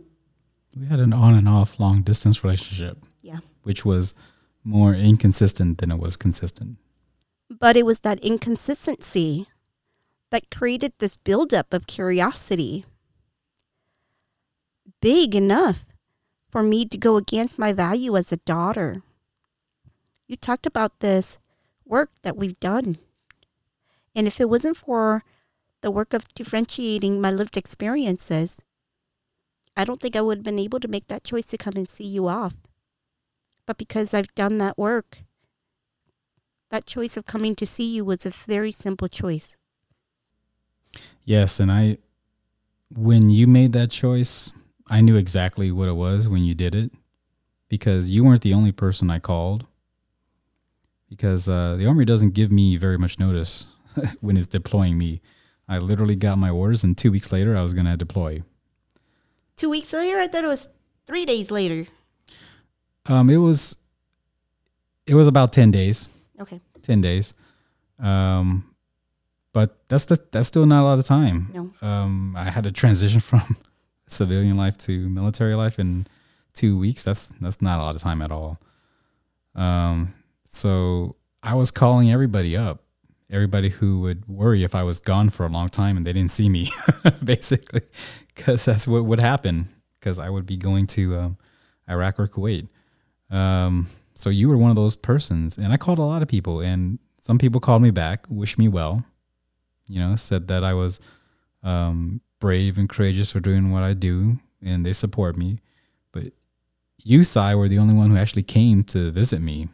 [0.79, 2.99] We had an on and off long distance relationship.
[3.23, 3.39] Yeah.
[3.63, 4.15] Which was
[4.65, 6.77] more inconsistent than it was consistent.
[7.51, 9.49] But it was that inconsistency
[10.31, 12.85] that created this buildup of curiosity.
[15.01, 15.85] Big enough
[16.51, 19.03] for me to go against my value as a daughter.
[20.27, 21.39] You talked about this
[21.85, 22.99] work that we've done.
[24.15, 25.25] And if it wasn't for
[25.81, 28.63] the work of differentiating my lived experiences,
[29.77, 31.89] I don't think I would have been able to make that choice to come and
[31.89, 32.57] see you off.
[33.67, 35.19] But because I've done that work,
[36.71, 39.57] that choice of coming to see you was a very simple choice.
[41.25, 41.99] Yes, and I
[42.95, 44.53] when you made that choice,
[44.91, 46.91] I knew exactly what it was when you did it
[47.69, 49.67] because you weren't the only person I called.
[51.09, 53.67] Because uh, the Army doesn't give me very much notice
[54.21, 55.21] when it's deploying me.
[55.69, 58.43] I literally got my orders, and two weeks later, I was going to deploy.
[59.57, 60.69] Two weeks later, I thought it was
[61.07, 61.87] three days later.
[63.07, 63.77] Um, it was,
[65.07, 66.09] it was about ten days.
[66.41, 66.61] Okay.
[66.83, 67.35] Ten days.
[67.99, 68.73] Um,
[69.53, 71.51] but that's the, that's still not a lot of time.
[71.53, 71.87] No.
[71.87, 73.57] Um, I had to transition from
[74.07, 76.07] civilian life to military life in
[76.55, 77.03] two weeks.
[77.05, 78.59] That's that's not a lot of time at all.
[79.55, 82.83] Um, so I was calling everybody up,
[83.31, 86.31] everybody who would worry if I was gone for a long time and they didn't
[86.31, 86.71] see me,
[87.25, 87.83] basically,
[88.35, 89.69] because that's what would happen.
[90.01, 91.39] Because I would be going to um,
[91.89, 92.69] Iraq or Kuwait.
[93.33, 96.61] Um, so you were one of those persons, and I called a lot of people,
[96.61, 99.05] and some people called me back, wished me well,
[99.89, 101.01] you know, said that I was
[101.63, 105.61] um, brave and courageous for doing what I do, and they support me.
[106.13, 106.33] But
[107.03, 109.69] you, Sai, were the only one who actually came to visit me.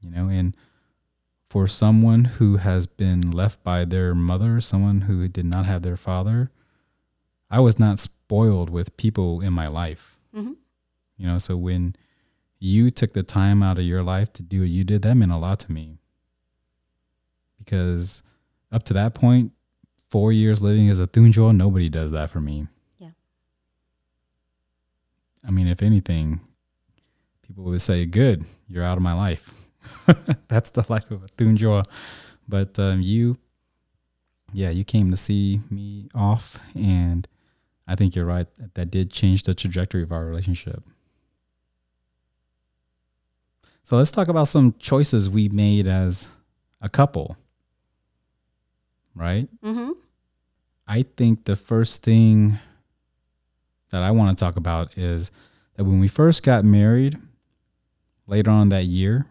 [0.00, 0.56] You know, and
[1.48, 5.96] for someone who has been left by their mother, someone who did not have their
[5.96, 6.50] father,
[7.50, 10.18] I was not spoiled with people in my life.
[10.34, 10.56] Mhm.
[11.22, 11.94] You know, so when
[12.58, 15.30] you took the time out of your life to do what you did, that meant
[15.30, 15.98] a lot to me.
[17.60, 18.24] Because
[18.72, 19.52] up to that point,
[20.10, 22.66] four years living as a Thunjo, nobody does that for me.
[22.98, 23.10] Yeah.
[25.46, 26.40] I mean, if anything,
[27.46, 29.54] people would say, "Good, you're out of my life."
[30.48, 31.84] That's the life of a Thunjo.
[32.48, 33.36] But um, you,
[34.52, 37.28] yeah, you came to see me off, and
[37.86, 38.48] I think you're right.
[38.74, 40.82] That did change the trajectory of our relationship.
[43.82, 46.28] So let's talk about some choices we made as
[46.80, 47.36] a couple.
[49.14, 49.48] Right?
[49.62, 49.92] Mm-hmm.
[50.86, 52.58] I think the first thing
[53.90, 55.30] that I want to talk about is
[55.76, 57.18] that when we first got married,
[58.26, 59.26] later on that year,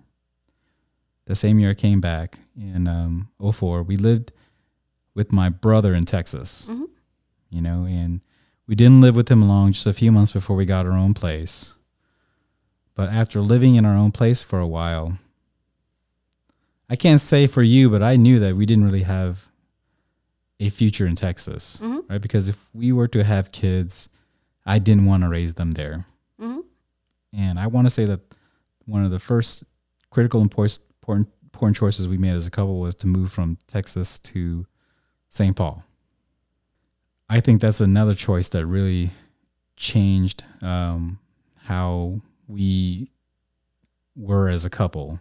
[1.25, 4.31] the same year I came back in um, 04, we lived
[5.15, 6.85] with my brother in Texas, Mhm.
[7.49, 8.21] you know, and
[8.67, 11.13] we didn't live with him long, just a few months before we got our own
[11.13, 11.73] place.
[13.01, 15.17] But after living in our own place for a while,
[16.87, 19.47] I can't say for you, but I knew that we didn't really have
[20.59, 22.07] a future in Texas, Mhm.
[22.07, 22.21] right?
[22.21, 24.07] Because if we were to have kids,
[24.67, 26.05] I didn't want to raise them there.
[26.39, 26.59] Mm-hmm.
[27.33, 28.19] And I want to say that
[28.85, 29.63] one of the first
[30.11, 30.77] critical important,
[31.45, 34.67] important choices we made as a couple was to move from Texas to
[35.29, 35.55] St.
[35.55, 35.83] Paul.
[37.27, 39.09] I think that's another choice that really
[39.75, 41.17] changed um,
[41.63, 43.11] how we
[44.15, 45.19] were as a couple.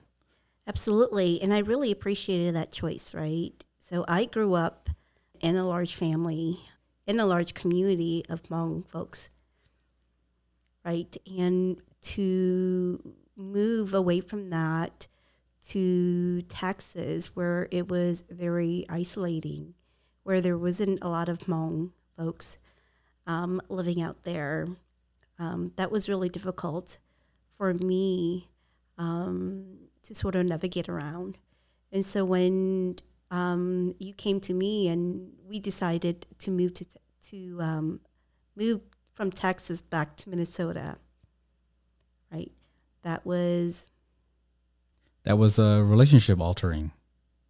[0.67, 1.41] Absolutely.
[1.41, 3.53] And I really appreciated that choice, right?
[3.79, 4.91] So I grew up
[5.41, 6.61] in a large family,
[7.07, 9.31] in a large community of Hmong folks,
[10.85, 11.17] right?
[11.39, 15.07] And to move away from that
[15.69, 19.75] to Texas, where it was very isolating,
[20.23, 22.59] where there wasn't a lot of Hmong folks
[23.27, 24.67] um, living out there,
[25.39, 26.99] um, that was really difficult
[27.61, 28.49] for me
[28.97, 29.67] um,
[30.03, 31.37] to sort of navigate around.
[31.93, 32.97] And so when
[33.31, 36.87] um, you came to me and we decided to move to
[37.29, 38.01] to um,
[38.57, 38.81] move
[39.13, 40.97] from Texas back to Minnesota,
[42.33, 42.51] right?
[43.03, 43.85] That was
[45.25, 46.93] That was a relationship altering.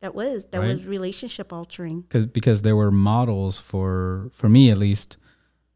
[0.01, 0.71] that was that Right.
[0.71, 2.01] was relationship altering.
[2.01, 5.17] because because there were models for for me at least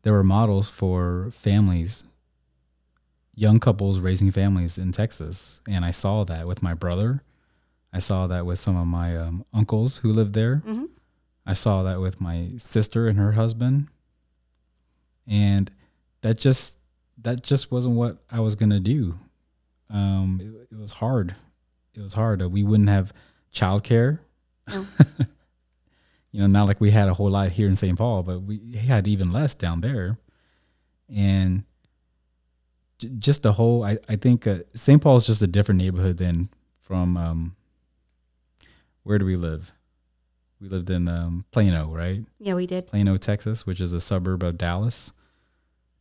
[0.03, 2.03] there were models for families
[3.35, 7.23] young couples raising families in Texas and I saw that with my brother
[7.93, 10.89] I saw that with some of my um, uncles who lived there Mhm.
[11.47, 13.89] I saw that with my sister and her husband
[15.27, 15.71] and
[16.23, 16.79] that just
[17.23, 19.19] that just wasn't what I was going to do
[19.91, 21.35] um it, it was hard
[21.95, 23.13] it was hard we wouldn't have
[23.53, 24.19] childcare
[24.69, 24.87] No.
[26.33, 27.97] you know, not like we had a whole lot here in St.
[27.97, 30.19] Paul, but we had even less down there.
[31.09, 31.63] And
[33.05, 35.01] just the whole, I, I think uh, St.
[35.03, 36.49] Paul is just a different neighborhood than
[36.81, 37.57] from, um,
[39.03, 39.73] where do we live?
[40.61, 42.25] We lived in um, Plano, right?
[42.39, 42.87] Yeah, we did.
[42.87, 45.13] Plano, Texas, which is a suburb of Dallas.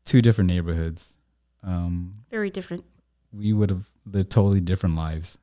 [0.05, 1.17] Two different neighborhoods.
[1.63, 2.83] Um, Very different.
[3.31, 5.37] we would have lived totally different lives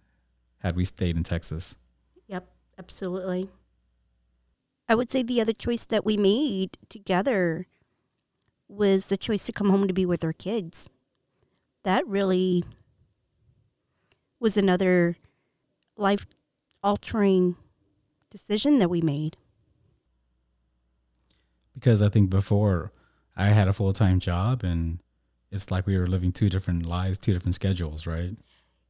[0.59, 1.77] had we stayed in Texas.
[2.29, 2.47] Yep,
[2.79, 3.49] absolutely.
[4.89, 7.67] I would say the other choice that we made together
[8.69, 10.89] was the choice to come home to be with our kids.
[11.85, 12.65] That really
[14.39, 15.17] was another
[15.97, 16.27] life
[16.83, 17.57] altering
[18.31, 19.37] decision that we made.
[21.81, 22.93] because I think before
[23.37, 25.01] I had a full time job and
[25.51, 28.37] it's like we were living two different lives, two different schedules, right?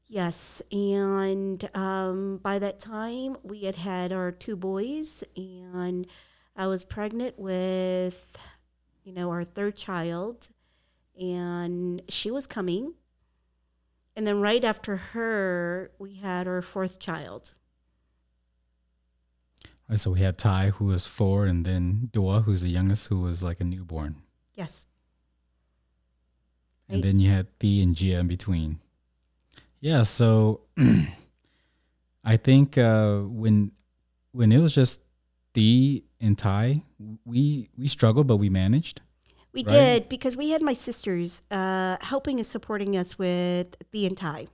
[0.07, 6.05] Yes, and um, by that time we had had our two boys, and
[6.57, 8.37] I was pregnant with,
[9.05, 10.49] you know, our third child,
[11.19, 12.95] and she was coming,
[14.17, 17.55] and then right after her we had our fourth child.
[19.89, 23.21] Right, so we had Ty, who was four, and then Dua, who's the youngest, who
[23.21, 24.23] was like a newborn.
[24.55, 24.87] Yes.
[26.89, 27.03] And Right.
[27.09, 28.79] then you had Thea and Gia in between.
[29.81, 30.61] Yeah, so
[32.25, 33.73] I think uh, when
[34.33, 35.01] when it was just
[35.55, 36.83] Thea and Ty,
[37.25, 39.01] we we struggled, but we managed.
[39.53, 39.69] We Right.
[39.69, 44.47] did because we had my sisters uh, helping and supporting us with the and Ty.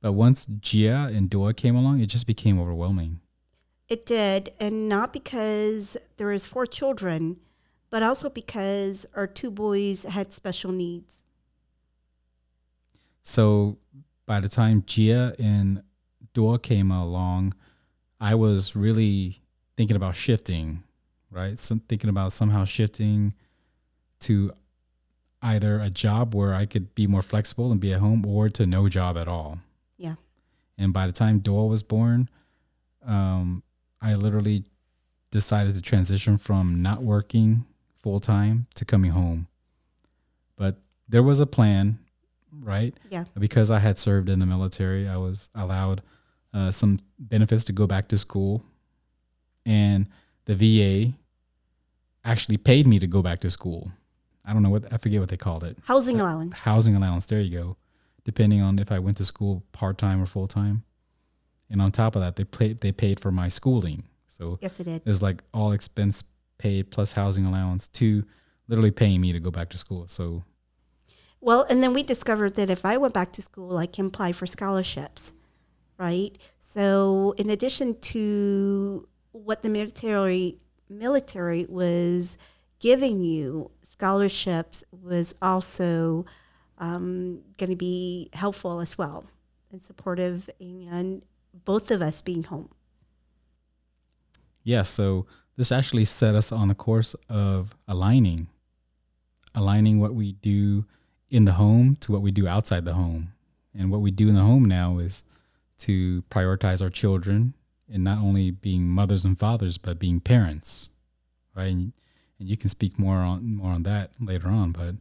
[0.00, 3.20] But once Gia and Dua came along, it just became overwhelming.
[3.88, 7.36] It did, and not because there was four children,
[7.90, 11.24] but also because our two boys had special needs.
[13.22, 13.78] So
[14.26, 15.82] by the time Gia and
[16.32, 17.54] Dua came along,
[18.20, 19.42] I was really
[19.76, 20.82] thinking about shifting,
[21.30, 21.58] right?
[21.58, 23.34] Some thinking about somehow shifting
[24.22, 24.52] to
[25.42, 28.66] either a job where I could be more flexible and be at home or to
[28.66, 29.58] no job at all.
[29.96, 30.14] Yeah.
[30.78, 32.28] And by the time Dua was born,
[33.04, 33.62] um,
[34.00, 34.64] I literally
[35.30, 37.64] decided to transition from not working
[37.96, 39.48] full time to coming home.
[40.56, 40.76] But
[41.08, 41.98] there was a plan,
[42.60, 42.94] right?
[43.10, 43.24] Yeah.
[43.38, 46.02] Because I had served in the military, I was allowed
[46.54, 48.62] uh, some benefits to go back to school.
[49.64, 50.08] And
[50.44, 51.14] the VA
[52.24, 53.90] actually paid me to go back to school.
[54.44, 56.58] I don't know what, I forget what they called it Housing allowance.
[56.58, 57.26] housing allowance.
[57.26, 57.76] There you go.
[58.24, 60.84] Depending on if I went to school part time or full time,
[61.70, 64.04] and on top of that, they paid they paid for my schooling.
[64.26, 65.02] So Yes, it did.
[65.04, 66.22] it was like all expense
[66.58, 68.24] paid plus housing allowance to
[68.68, 70.06] literally paying me to go back to school.
[70.06, 70.44] So
[71.40, 74.32] Well, and then we discovered that if I went back to school, I can apply
[74.32, 75.32] for scholarships,
[75.98, 76.38] right?
[76.60, 82.38] So, in addition to what the military military was
[82.82, 86.26] giving you, scholarships was also
[86.78, 89.24] um, going to be helpful as well
[89.70, 91.22] and supportive, and
[91.64, 92.68] both of us being home.
[94.64, 98.48] yeah, so this actually set us on the course of aligning,
[99.54, 100.84] aligning what we do
[101.30, 103.32] in the home to what we do outside the home.
[103.74, 105.22] And what we do in the home now is
[105.78, 107.54] to prioritize our children
[107.88, 110.88] and not only being mothers and fathers, but being parents,
[111.54, 111.72] right?
[111.72, 111.92] And,
[112.42, 114.72] and you can speak more on more on that later on.
[114.72, 114.96] But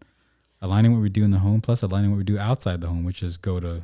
[0.61, 3.03] aligning what we do in the home plus aligning what we do outside the home,
[3.03, 3.83] which is go to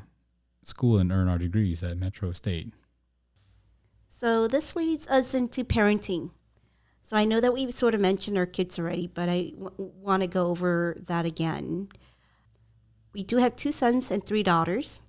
[0.64, 2.72] school and earn our degrees at Metro State.
[4.08, 6.32] So this leads us into parenting.
[7.02, 10.22] So I know that we've sort of mentioned our kids already, but I w- want
[10.22, 11.88] to go over that again.
[13.14, 15.02] We do have two sons and three daughters.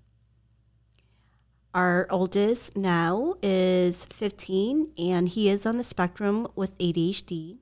[1.75, 7.59] Our oldest now is 15, and he is on the spectrum with ADHD.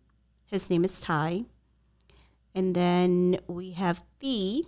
[0.46, 1.44] His name is Ty.
[2.54, 4.66] And then we have Thee.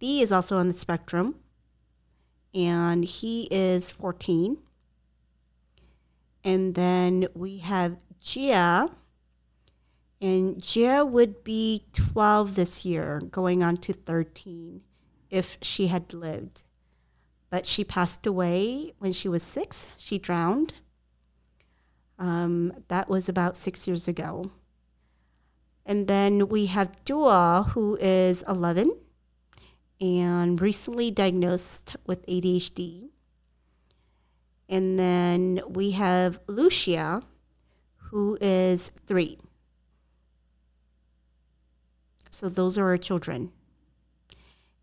[0.00, 1.36] Thee is also on the spectrum,
[2.54, 4.58] and he is 14.
[6.42, 8.90] And then we have Gia.
[10.20, 14.80] And Gia would be 12 this year, going on to 13
[15.30, 16.64] if she had lived.
[17.50, 19.86] But she passed away when she was six.
[19.96, 20.74] She drowned.
[22.18, 24.50] Um, that was about six years ago.
[25.84, 28.96] And then we have Dua, who is 11
[30.00, 33.10] and recently diagnosed with ADHD.
[34.68, 37.22] And then we have Lucia,
[37.96, 39.38] who is three.
[42.30, 43.52] So those are our children.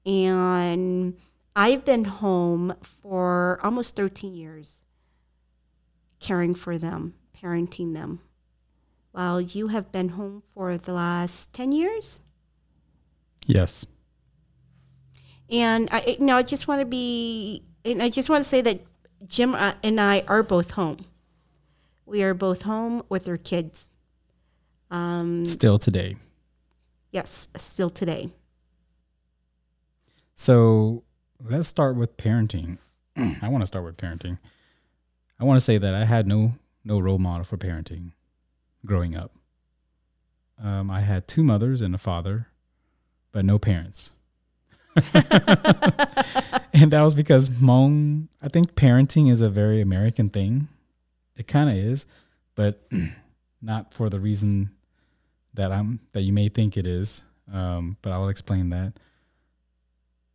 [0.05, 1.17] And
[1.55, 4.83] I've been home for almost 13 years,
[6.19, 8.19] caring for them, parenting them,
[9.17, 12.19] while you have been home for the last 10 years.
[13.47, 13.83] Yes.
[15.49, 18.61] And I, you know, I just want to be, and I just want to say
[18.61, 18.79] that
[19.25, 20.97] Jim uh, and I are both home.
[22.05, 23.89] We are both home with our kids.
[24.91, 26.17] Um, Still today.
[27.11, 28.29] yes, still today.
[30.35, 31.01] So
[31.43, 32.77] let's start with parenting.
[33.17, 34.37] I want to start with parenting.
[35.39, 36.53] I want to say that I had no
[36.85, 38.11] no role model for parenting
[38.87, 39.31] growing up.
[40.61, 42.47] Um, I had two mothers and a father,
[43.31, 44.11] but no parents.
[45.13, 50.67] and that was because Hmong, I think parenting is a very American thing.
[51.35, 52.07] It kind of is,
[52.55, 52.87] but
[53.61, 54.71] not for the reason
[55.53, 58.93] that I'm that you may think it is, um, but I will explain that.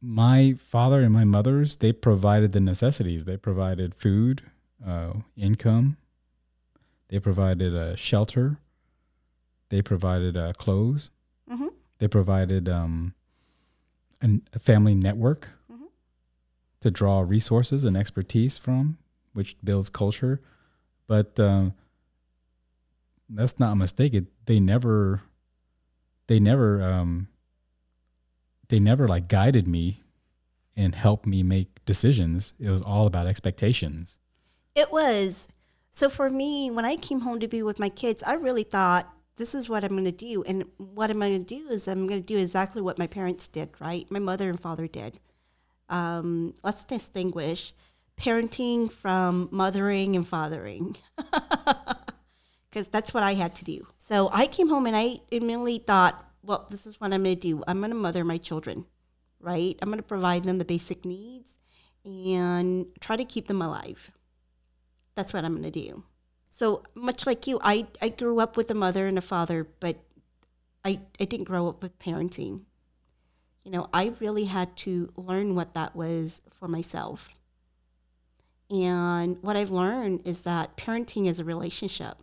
[0.00, 3.24] My father and my mother's they provided the necessities.
[3.24, 4.42] They provided food,
[4.86, 5.96] uh, income.
[7.12, 8.58] They provided a shelter.
[9.68, 11.10] They provided uh, clothes.
[11.46, 11.68] Mhm.
[11.98, 13.12] They provided um,
[14.22, 15.88] an, a family network Mhm.
[16.80, 18.96] to draw resources and expertise from,
[19.34, 20.40] which builds culture.
[21.06, 21.74] But um,
[23.28, 24.14] that's not a mistake.
[24.14, 25.20] It, they never,
[26.28, 27.28] they never, um,
[28.68, 30.00] they never like guided me
[30.74, 32.54] and helped me make decisions.
[32.58, 34.16] It was all about expectations.
[34.74, 35.48] It was.
[35.93, 39.14] So for me, when I came home to be with my kids, I really thought
[39.36, 40.43] this is what I'm going to do.
[40.45, 43.47] And what I'm going to do is I'm going to do exactly what my parents
[43.47, 44.11] did, right?
[44.11, 45.20] My mother and father did.
[45.90, 47.74] Um, let's distinguish
[48.18, 50.97] parenting from mothering and fathering.
[52.70, 53.86] Because that's what I had to do.
[53.99, 57.40] So I came home and I immediately thought, well, this is what I'm going to
[57.40, 57.62] do.
[57.68, 58.86] I'm going to mother my children,
[59.40, 59.78] right?
[59.82, 61.59] I'm going to provide them the basic needs
[62.07, 64.11] and try to keep them alive
[65.14, 66.04] that's what I'm going to do.
[66.50, 69.96] So much like you, I, I grew up with a mother and a father, but
[70.84, 72.62] I, I didn't grow up with parenting.
[73.64, 77.30] You know, I really had to learn what that was for myself.
[78.70, 82.22] And what I've learned is that parenting is a relationship.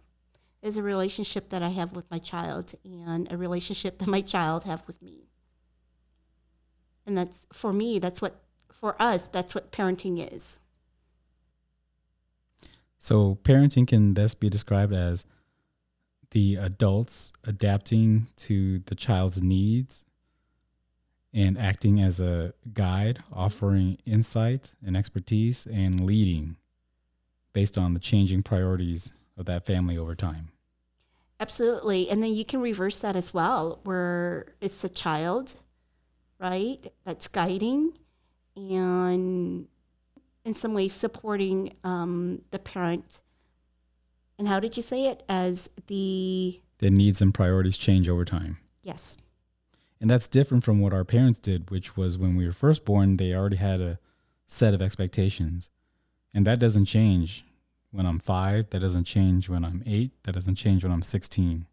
[0.61, 4.65] Is a relationship that I have with my child and a relationship that my child
[4.65, 5.29] have with me.
[7.05, 10.57] And that's for me, that's what for us, that's what parenting is.
[12.99, 15.25] So parenting can best be described as
[16.31, 20.05] the adults adapting to the child's needs
[21.33, 26.57] and acting as a guide, offering insight and expertise and leading
[27.53, 30.49] based on the changing priorities of that family over time.
[31.39, 32.09] Absolutely.
[32.09, 35.55] And then you can reverse that as well, where it's a child,
[36.37, 37.93] right, that's guiding
[38.57, 39.67] and
[40.49, 43.21] in some ways supporting um, the parent.
[44.39, 45.21] And how did you say it?
[45.29, 48.57] As the, The needs and priorities change over time.
[48.83, 49.15] yes,
[50.01, 53.17] And that's different from what our parents did, which was when we were first born,
[53.17, 53.99] they already had a
[54.47, 55.69] set of expectations.
[56.33, 57.45] And that doesn't change
[57.91, 58.71] when I'm five.
[58.71, 60.11] That doesn't change when I'm eight.
[60.23, 61.67] That doesn't change when I'm 16.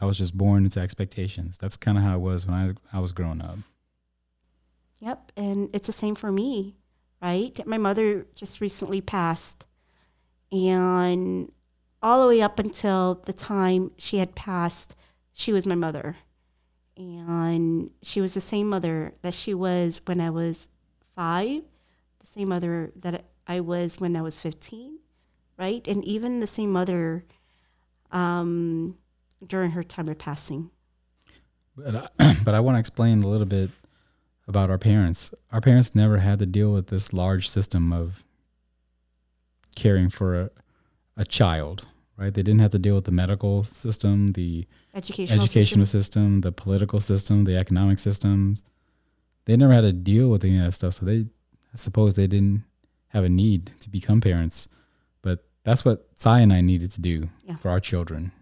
[0.00, 1.56] I was just born into expectations.
[1.56, 3.58] That's kind of how it was when I, I was growing up.
[5.00, 5.32] yep.
[5.36, 6.76] And it's the same for me,
[7.20, 7.58] right?
[7.66, 9.66] My mother just recently passed.
[10.50, 11.52] And
[12.02, 14.96] all the way up until the time she had passed,
[15.32, 16.16] she was my mother.
[16.96, 20.68] And she was the same mother that she was when I was
[21.14, 21.62] five,
[22.20, 24.98] the same mother that I was when I was 15,
[25.56, 25.86] right?
[25.86, 27.24] And even the same mother
[28.10, 28.96] um,
[29.46, 30.70] during her time of passing.
[31.76, 33.70] But I, but I want to explain a little bit
[34.48, 35.32] about our parents.
[35.52, 38.24] Our parents never had to deal with this large system of
[39.76, 40.50] caring for a,
[41.16, 41.86] a child,
[42.16, 42.32] right?
[42.32, 46.00] They didn't have to deal with the medical system, the Educational, educational system.
[46.32, 48.64] system, the political system, the economic systems.
[49.44, 50.94] They never had to deal with any of that stuff.
[50.94, 51.18] So they,
[51.72, 52.64] I suppose, they didn't
[53.08, 54.68] have a need to become parents.
[55.22, 57.56] But that's what Sai and I needed to do Yeah.
[57.56, 58.32] for our children.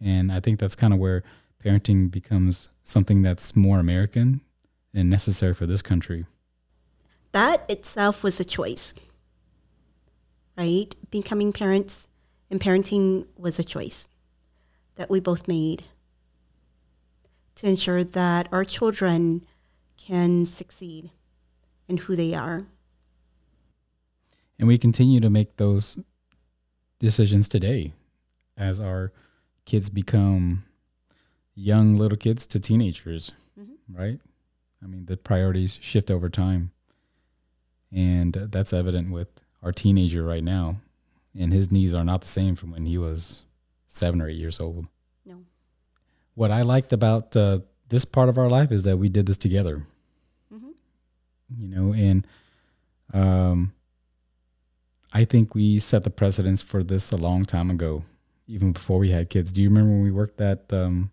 [0.00, 1.24] And I think that's kind of where
[1.64, 4.40] parenting becomes something that's more American
[4.94, 6.26] and necessary for this country.
[7.32, 8.94] That itself was a choice,
[10.56, 10.94] right?
[11.10, 12.08] Becoming parents
[12.50, 14.08] and parenting was a choice
[14.96, 15.84] that we both made
[17.56, 19.44] to ensure that our children
[19.96, 21.10] can succeed
[21.88, 22.66] in who they are.
[24.58, 25.98] And we continue to make those
[26.98, 27.92] decisions today
[28.56, 29.12] as our
[29.66, 30.64] kids become
[31.54, 33.76] young little kids to teenagers, Mhm.
[33.88, 34.20] right?
[34.82, 36.70] I mean, the priorities shift over time.
[37.92, 39.28] And that's evident with
[39.62, 40.76] our teenager right now.
[41.38, 43.42] And his needs are not the same from when he was
[43.86, 44.86] seven or eight years old.
[45.24, 45.38] No.
[46.34, 49.38] What I liked about uh, this part of our life is that we did this
[49.38, 49.86] together
[50.52, 50.72] Mhm.
[51.58, 52.26] you know and
[53.14, 53.72] um
[55.14, 58.04] i think we set the precedence for this a long time ago
[58.46, 61.10] even before we had kids do you remember when we worked at um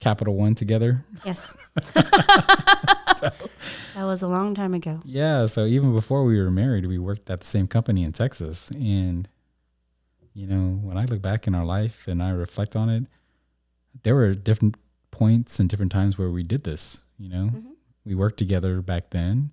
[0.00, 1.54] capital one together Yes.
[3.94, 5.00] That was a long time ago.
[5.04, 8.70] yeah so even before we were married we worked at the same company in texas
[8.70, 9.28] and
[10.34, 13.04] you know when i look back in our life and i reflect on it
[14.04, 14.76] there were different
[15.10, 17.72] points and different times where we did this you know Mhm.
[18.04, 19.50] we worked together back then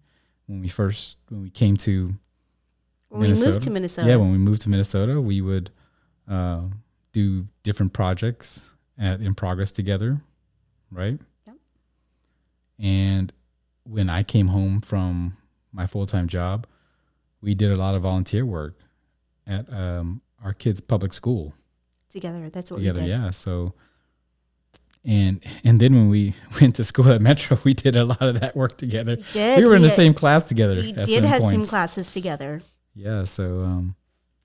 [0.48, 2.14] when we first when we came to
[3.10, 3.50] When we Minnesota?
[3.52, 4.08] moved to Minnesota.
[4.10, 5.72] Yeah, when we moved to Minnesota, we would
[6.28, 6.62] uh,
[7.14, 10.22] do different projects at in progress together,
[10.92, 11.18] right?
[11.48, 11.56] Yep.
[12.80, 13.34] And
[13.86, 15.38] when I came home from
[15.72, 16.68] my full time job,
[17.42, 18.76] we did a lot of volunteer work
[19.48, 21.54] at um, our kids' public school
[22.16, 22.50] Together.
[22.50, 23.02] That's what together.
[23.02, 23.12] we did.
[23.12, 23.32] Together, yeah.
[23.32, 23.74] So,
[25.04, 28.40] and and then when we went to school at Metro, we did a lot of
[28.40, 29.18] that work together.
[29.18, 29.60] We did.
[29.60, 30.76] we were in the same class together.
[30.76, 32.62] We did have some classes together.
[32.94, 33.26] Yeah.
[33.26, 33.96] So um,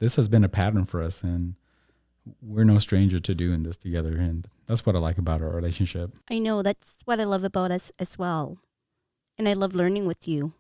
[0.01, 1.55] this has been a pattern for us, and
[2.43, 6.11] we're no stranger to doing this together, and that's what I like about our relationship.
[6.29, 8.59] I know that's what I love about us as well.
[9.41, 10.53] And I love learning with you.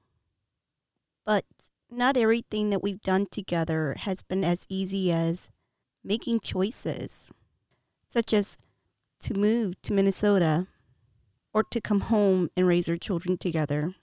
[1.26, 1.44] But
[1.90, 5.50] not everything that we've done together has been as easy as
[6.02, 7.30] making choices,
[8.08, 8.56] such as
[9.20, 10.66] to move to Minnesota
[11.52, 13.96] or to come home and raise our children together.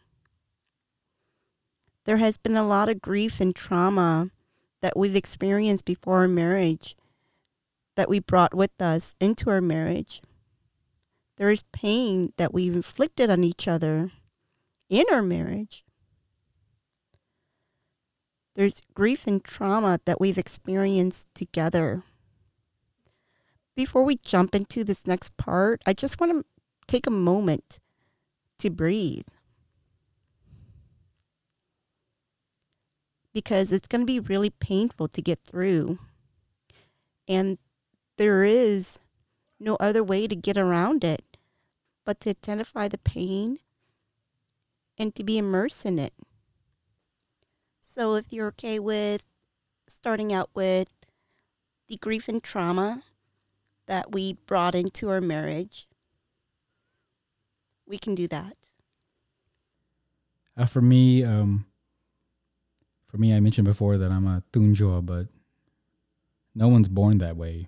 [2.03, 4.29] There has been a lot of grief and trauma
[4.83, 6.95] that we've experienced before our marriage
[7.95, 10.21] that we brought with us into our marriage.
[11.37, 14.11] There is pain that we've inflicted on each other
[14.89, 15.83] in our marriage.
[18.55, 22.03] There's grief and trauma that we've experienced together.
[23.75, 26.45] Before we jump into this next part, I just want to
[26.87, 27.79] take a moment
[28.57, 29.27] to breathe.
[33.31, 35.99] Because it's going to be really painful to get through.
[37.27, 37.59] And
[38.17, 38.97] there is
[39.59, 41.37] no other way to get around it
[42.03, 43.59] but to identify the pain
[44.97, 46.13] and to be immersed in it.
[47.81, 49.23] So, if you're okay with
[49.87, 50.89] starting out with
[51.87, 53.03] the grief and trauma
[53.85, 55.87] that we brought into our marriage,
[57.87, 58.55] we can do that.
[60.57, 61.65] Uh, for me, um,
[63.07, 65.27] for me, I mentioned before that I'm a tunjoa, but
[66.53, 67.67] no one's born that way.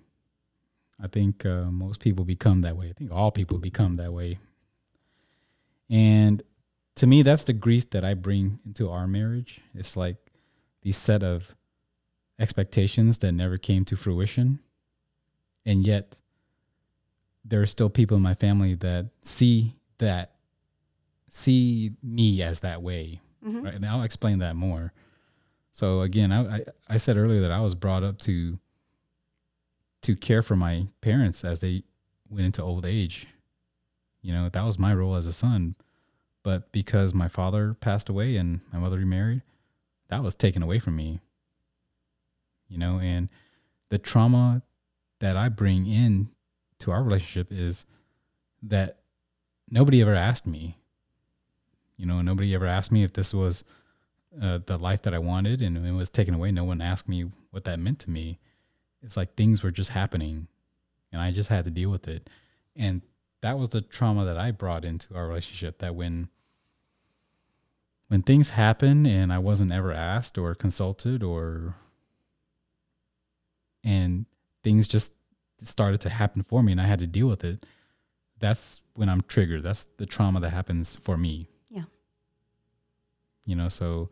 [1.01, 2.89] I think uh, most people become that way.
[2.89, 4.39] I think all people become that way.
[5.89, 6.43] And
[6.99, 9.61] to me, that's the grief that I bring into our marriage.
[9.73, 10.17] It's like
[10.81, 11.55] these set of
[12.37, 14.59] expectations that never came to fruition.
[15.65, 16.19] And yet,
[17.45, 20.33] there are still people in my family that see that,
[21.29, 23.21] see me as that way.
[23.45, 23.63] Mhm.
[23.63, 23.75] Right.
[23.75, 24.91] And I'll explain that more.
[25.71, 28.59] So again, I, I, I said earlier that I was brought up to
[30.01, 31.83] to care for my parents as they
[32.29, 33.27] went into old age.
[34.21, 35.75] You know, that was my role as a son.
[36.43, 39.41] But because my father passed away and my mother remarried,
[40.09, 41.19] that was taken away from me.
[42.67, 43.29] You know, and
[43.89, 44.61] the trauma
[45.19, 46.29] that I bring in
[46.79, 47.85] to our relationship is
[48.63, 48.99] that
[49.69, 50.77] nobody ever asked me.
[51.97, 53.63] You know, nobody ever asked me if this was
[54.41, 56.51] uh, the life that I wanted and it was taken away.
[56.51, 58.39] No one asked me what that meant to me
[59.01, 60.47] it's like things were just happening
[61.11, 62.29] and I just had to deal with it.
[62.75, 63.01] And
[63.41, 66.29] that was the trauma that I brought into our relationship that when
[68.07, 71.75] when things happen and I wasn't ever asked or consulted or
[73.83, 74.25] and
[74.63, 75.13] things just
[75.61, 77.65] started to happen for me and I had to deal with it,
[78.39, 79.63] that's when I'm triggered.
[79.63, 81.49] That's the trauma that happens for me.
[81.69, 81.83] Yeah.
[83.45, 84.09] You know, so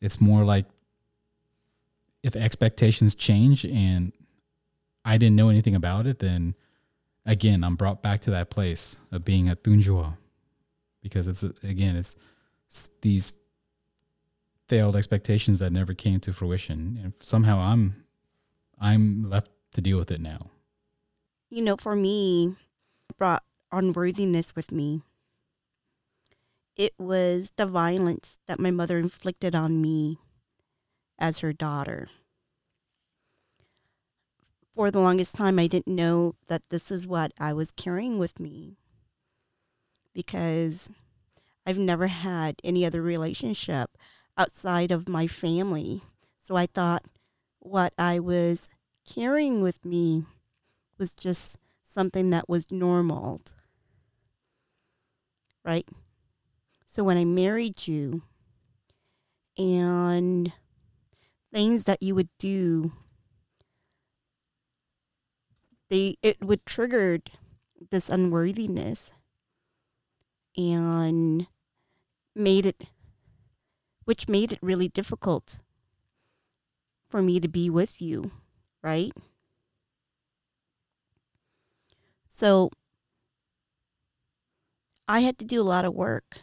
[0.00, 0.66] it's more like
[2.22, 4.12] if expectations change and
[5.04, 6.54] I didn't know anything about it, then
[7.30, 10.16] again, I'm brought back to that place of being a tunjua
[11.00, 12.16] because it's again, it's,
[12.66, 13.32] it's these
[14.68, 18.04] failed expectations that never came to fruition, and somehow I'm
[18.80, 20.50] I'm left to deal with it now.
[21.48, 22.56] You know, for me,
[23.16, 25.02] brought unworthiness with me.
[26.76, 30.18] It was the violence that my mother inflicted on me
[31.18, 32.08] as her daughter.
[34.72, 38.38] For the longest time, I didn't know that this is what I was carrying with
[38.38, 38.76] me
[40.14, 40.88] because
[41.66, 43.90] I've never had any other relationship
[44.38, 46.02] outside of my family.
[46.38, 47.04] So I thought
[47.58, 48.70] what I was
[49.04, 50.24] carrying with me
[50.98, 53.40] was just something that was normal.
[55.64, 55.88] Right?
[56.86, 58.22] So when I married you
[59.58, 60.52] and
[61.52, 62.92] things that you would do
[65.90, 67.32] they it would triggered
[67.90, 69.12] this unworthiness
[70.56, 71.46] and
[72.34, 72.84] made it
[74.04, 75.60] which made it really difficult
[77.08, 78.30] for me to be with you,
[78.82, 79.12] right?
[82.28, 82.70] So
[85.08, 86.38] I had to do a lot of work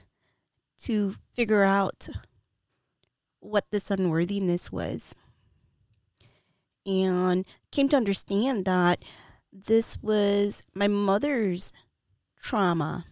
[0.84, 2.10] to figure out
[3.40, 5.16] what this unworthiness was.
[6.86, 9.04] And came to understand that
[9.66, 11.74] this was my mother's
[12.40, 13.06] trauma.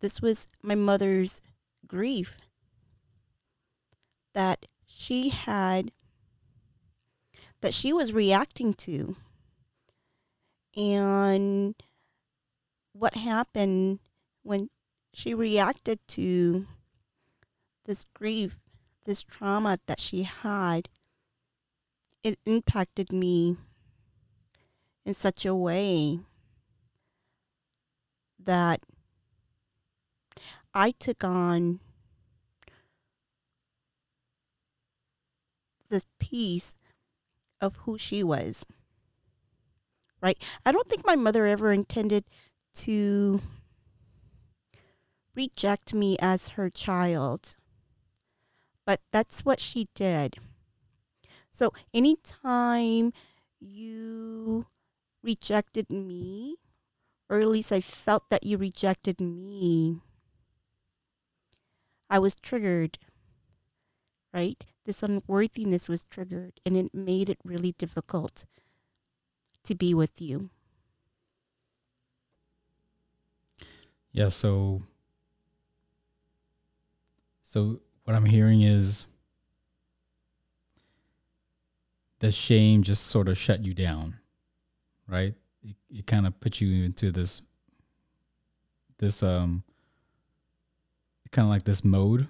[0.00, 1.42] This was my mother's
[1.86, 2.38] grief
[4.32, 5.92] that she had,
[7.60, 9.16] that she was reacting to.
[10.74, 11.74] And
[12.92, 13.98] what happened
[14.42, 14.70] when
[15.12, 16.66] she reacted to
[17.84, 18.56] this grief,
[19.04, 20.88] this trauma that she had,
[22.22, 23.56] it impacted me
[25.04, 26.20] in such a way
[28.38, 28.80] that
[30.74, 31.80] I took on
[35.90, 36.74] this piece
[37.60, 38.64] of who she was.
[40.20, 40.42] Right?
[40.64, 42.24] I don't think my mother ever intended
[42.74, 43.40] to
[45.34, 47.56] reject me as her child,
[48.86, 50.38] but that's what she did.
[51.52, 53.12] So anytime
[53.60, 54.66] you
[55.22, 56.56] rejected me,
[57.30, 60.00] or at least I felt that you rejected me,
[62.08, 63.00] I was triggered,
[64.32, 64.64] right?
[64.84, 68.44] This unworthiness was triggered, and it made it really difficult
[69.64, 70.50] to be with you.
[74.12, 74.82] Yeah, so
[77.42, 79.06] so what I'm hearing is
[82.22, 84.16] the shame just sort of shut you down,
[85.08, 85.34] right?
[85.64, 87.42] It, it kind of put you into this
[88.98, 89.64] this um
[91.32, 92.28] kind of like this mode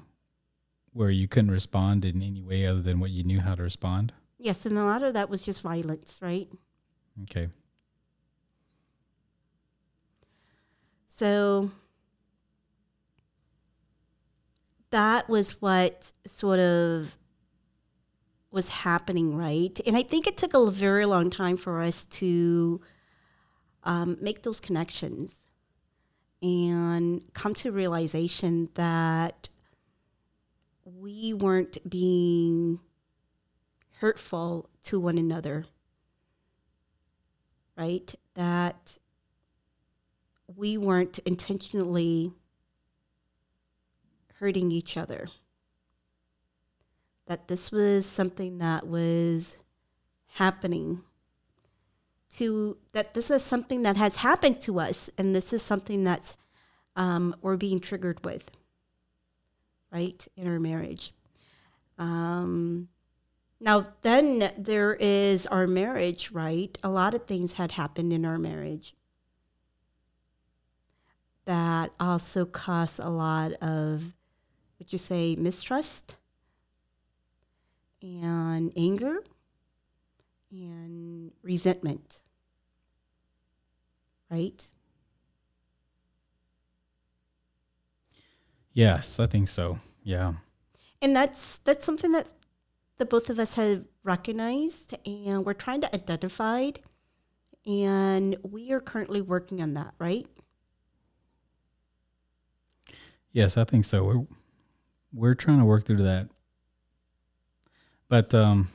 [0.95, 4.15] where you couldn't respond in any way other than what you knew how to respond.
[4.39, 6.49] Yes, and a lot of that was just violence, right?
[7.25, 7.49] Okay.
[11.07, 11.71] So
[14.89, 17.19] that was what sort of
[18.53, 19.81] was happening, right?
[19.87, 22.81] And I think it took a very long time for us to
[23.83, 25.47] um, make those connections
[26.43, 29.49] and come to realization that
[30.85, 32.81] we weren't being
[34.01, 35.65] hurtful to one another,
[37.77, 38.15] right?
[38.35, 38.99] That
[40.55, 42.33] we weren't intentionally
[44.35, 45.29] hurting each other.
[47.27, 49.57] That this was something that was
[50.35, 51.03] happening
[52.37, 56.37] to that this is something that has happened to us and this is something that's
[56.97, 58.51] um, we're being triggered with
[59.91, 61.13] right in our marriage.
[61.99, 62.89] Um,
[63.61, 66.77] now then there is our marriage right?
[66.83, 68.95] A lot of things had happened in our marriage
[71.45, 74.15] that also caused a lot of
[74.79, 76.17] would you say mistrust
[78.03, 79.23] and anger
[80.51, 82.21] and resentment.
[84.31, 84.67] Right?
[88.73, 89.79] Yes, I think so.
[90.03, 90.35] Yeah.
[91.01, 92.33] And that's that's something that
[92.97, 96.71] the both of us have recognized and we're trying to identify
[97.67, 100.27] and we are currently working on that, right?
[103.33, 104.05] Yes, I think so.
[104.05, 104.27] We're
[105.13, 106.29] we're trying to work through that.
[108.13, 108.69] But um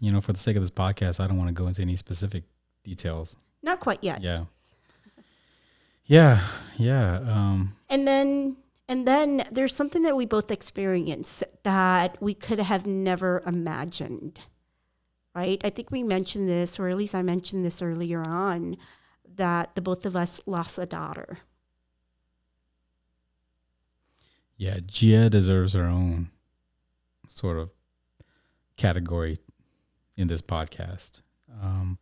[0.00, 1.96] you know, for the sake of this podcast, I don't want to go into any
[1.96, 2.44] specific
[2.84, 3.36] details.
[3.60, 4.22] Not quite yet.
[4.22, 4.44] Yeah.
[6.04, 6.40] Yeah,
[6.76, 7.18] yeah.
[7.18, 8.58] Um, and then
[8.88, 14.38] and then there's something that we both experience that we could have never imagined.
[15.34, 15.60] Right?
[15.64, 18.76] I think we mentioned this, or at least I mentioned this earlier on,
[19.34, 21.38] that the both of us lost a daughter.
[24.56, 26.30] Yeah, Gia deserves her own
[27.28, 27.70] sort of
[28.76, 29.38] category
[30.16, 31.22] in this podcast.
[31.62, 31.98] Um,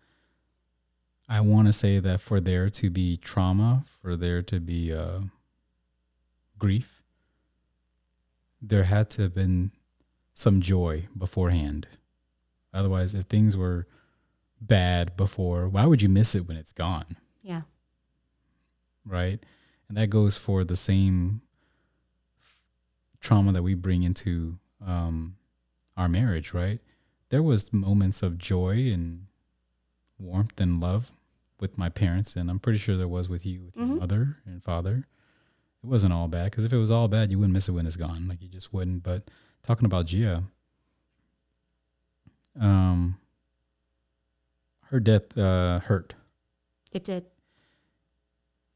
[1.28, 5.20] I want to say that for there to be trauma, for there to be uh,
[6.58, 7.02] grief,
[8.60, 9.70] there had to have been
[10.34, 11.86] some joy beforehand.
[12.72, 13.86] Otherwise, if things were
[14.60, 17.16] bad before, why would you miss it when it's gone?
[17.42, 17.62] Yeah.
[19.06, 19.42] Right?
[19.88, 21.42] And that goes for the same
[23.20, 25.36] trauma that we bring into um,
[25.96, 26.80] our marriage, right?
[27.34, 29.26] there was moments of joy and
[30.20, 31.10] warmth and love
[31.58, 33.90] with my parents, and I'm pretty sure there was with you, with mm-hmm.
[33.90, 35.08] your mother and father.
[35.82, 37.86] It wasn't all bad because if it was all bad, you wouldn't miss it when
[37.86, 38.28] it's gone.
[38.28, 39.02] Like you just wouldn't.
[39.02, 39.30] But
[39.64, 40.44] talking about Gia,
[42.60, 43.18] um,
[44.84, 46.14] her death uh, hurt.
[46.92, 47.24] It did.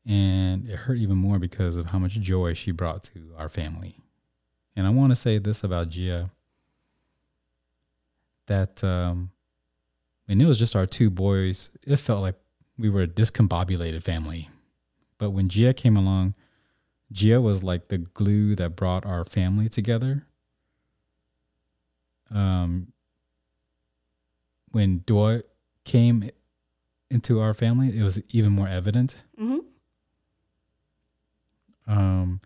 [0.05, 3.99] And it hurt even more because of how much joy she brought to our family.
[4.75, 6.33] And I want to say this about Gia
[8.49, 9.31] that um,
[10.27, 12.35] when it was just our two boys, it felt like
[12.77, 14.51] we were a discombobulated family.
[15.17, 16.35] But when Gia came along,
[17.11, 20.27] Gia was like the glue that brought our family together.
[22.31, 22.93] Um,
[24.73, 25.43] when Dua
[25.85, 26.31] came
[27.11, 29.23] into our family, it was even more evident.
[29.39, 29.59] hmm
[31.87, 32.41] Um,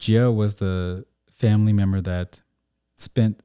[0.00, 2.42] Gia was the family member that
[2.96, 3.44] spent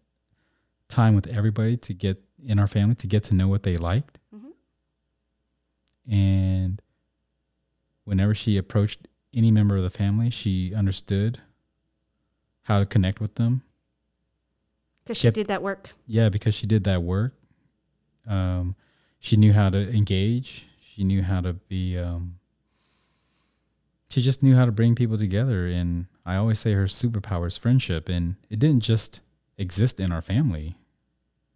[0.93, 4.19] time with everybody to get in our family to get to know what they liked.
[4.35, 4.53] Mhm.
[6.11, 6.81] And
[8.03, 11.39] whenever she approached any member of the family, she understood
[12.63, 13.63] how to connect with them.
[15.03, 15.91] Because she did that work.
[16.07, 17.33] Yeah, because she did that work.
[18.25, 18.75] Um,
[19.19, 20.65] she knew how to engage.
[20.81, 21.97] She knew how to be.
[21.97, 22.39] Um,
[24.09, 25.65] she just knew how to bring people together.
[25.67, 28.07] And I always say her superpower is friendship.
[28.07, 29.21] And it didn't just
[29.57, 30.77] exist in our family;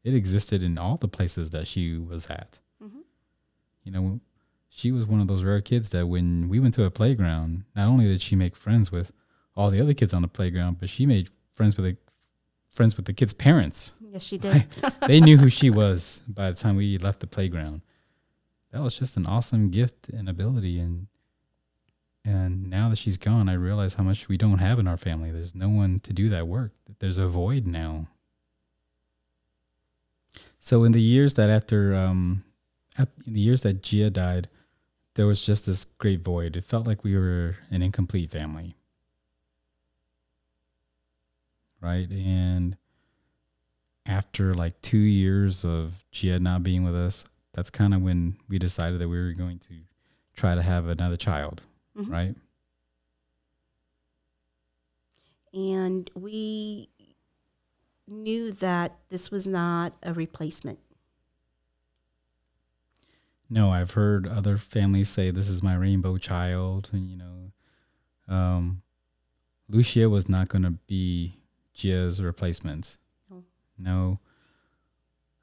[0.08, 2.60] it existed in all the places that she was at.
[2.82, 3.03] Mhm.
[3.84, 4.20] You know,
[4.70, 7.88] she was one of those rare kids that when we went to a playground, not
[7.89, 9.12] only did she make friends with
[9.55, 11.97] all the other kids on the playground, but she made friends with the
[12.70, 14.66] friends with the kids' parents Yes, she did.
[15.08, 17.82] they knew who she was by the time we left the playground.
[18.72, 21.08] That was just an awesome gift and ability and
[22.24, 25.32] and now that she's gone, I realize how much we don't have in our family.
[25.32, 26.74] There's no one to do that work.
[26.99, 28.08] There's a void now.
[30.68, 32.43] So in the years that after um
[32.97, 34.49] at, in the years that Gia died,
[35.13, 36.57] there was just this great void.
[36.57, 38.76] It felt like we were an incomplete family.
[41.80, 42.09] Right?
[42.11, 42.76] And
[44.05, 48.59] after like two years of Gia not being with us, that's kind of when we
[48.59, 49.74] decided that we were going to
[50.36, 51.61] try to have another child,
[51.95, 52.11] Mhm.
[52.11, 52.36] right?
[55.53, 56.89] and we
[58.08, 60.80] knew that this was not a replacement.
[63.49, 67.51] No, I've heard other families say this is my rainbow child, and you know,
[68.28, 68.82] um,
[69.70, 71.38] Lucia was not going to be
[71.74, 72.97] Gia's replacement.
[73.30, 73.43] No.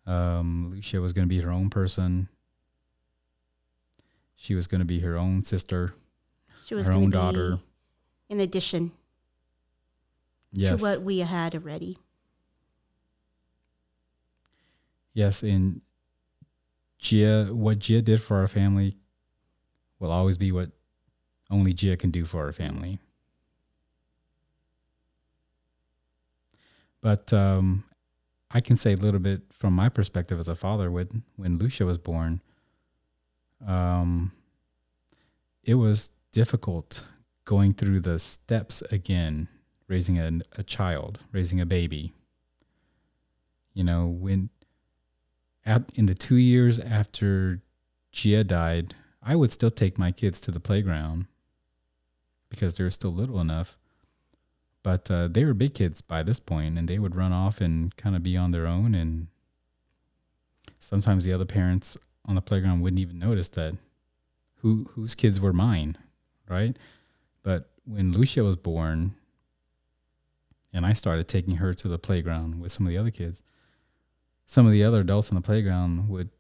[0.06, 0.12] No.
[0.12, 2.28] Um, Lucia was going to be her own person.
[4.36, 5.94] She was going to be her own sister,
[6.66, 7.60] She was her own daughter.
[8.28, 8.92] in addition
[10.52, 10.76] Yes.
[10.78, 11.96] to what we had already.
[15.14, 15.80] Yes, and
[16.98, 18.96] Gia, what Gia did for our family
[20.00, 20.70] will always be what
[21.50, 22.98] only Gia can do for our family.
[27.00, 27.84] But um,
[28.50, 30.90] I can say a little bit from my perspective as a father.
[30.90, 32.40] When when Lucia was born,
[33.66, 34.32] um,
[35.62, 37.06] it was difficult
[37.44, 39.48] going through the steps again,
[39.86, 42.12] raising a, a child, raising a baby.
[43.74, 44.48] You know, when
[45.64, 47.60] at, in the two years after
[48.12, 51.26] Gia died, I would still take my kids to the playground
[52.48, 53.78] because they were still little enough.
[54.82, 57.96] But uh, they were big kids by this point, and they would run off and
[57.96, 58.94] kind of be on their own.
[58.94, 59.28] And
[60.78, 61.96] sometimes the other parents
[62.26, 63.74] on the playground wouldn't even notice that
[64.58, 65.96] who whose kids were mine,
[66.48, 66.76] right?
[67.42, 69.14] But when Lucia was born,
[70.72, 73.42] and I started taking her to the playground with some of the other kids,
[74.46, 76.30] some of the other adults on the playground would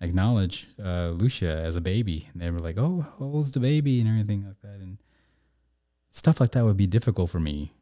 [0.00, 2.28] acknowledge uh, Lucia as a baby.
[2.32, 4.80] And they were like, "Oh, how old's the baby?" and everything like that.
[4.80, 4.98] And
[6.10, 7.72] stuff like that would be difficult for me,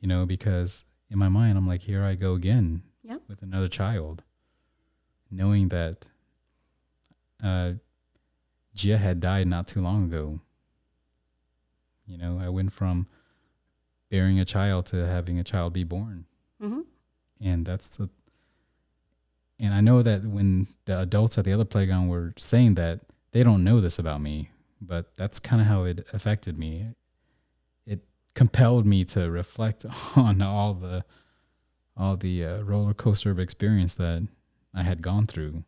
[0.00, 3.22] you know, because in my mind, I'm like, "Here I go again Yep.
[3.28, 4.22] with another child,"
[5.30, 6.06] knowing that
[7.42, 7.72] uh,
[8.74, 10.40] Gia had died not too long ago.
[12.06, 13.06] You know, I went from
[14.10, 16.24] bearing a child to having a child be born
[16.58, 16.80] hmm
[17.40, 18.08] and that's a,
[19.60, 23.00] and I know that when the adults at the other playground were saying that
[23.32, 26.94] they don't know this about me, but that's kind of how it affected me.
[27.86, 28.00] It
[28.34, 29.84] compelled me to reflect
[30.16, 31.04] on all the
[31.96, 34.26] all the uh, roller coaster of experience that
[34.72, 35.64] I had gone through.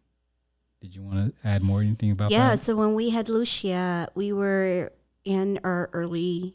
[0.80, 2.58] Did you want to add more anything about Yeah, that?
[2.58, 4.92] so when we had Lucia, we were
[5.24, 6.54] in our early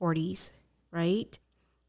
[0.00, 0.52] 40s,
[0.92, 1.36] right?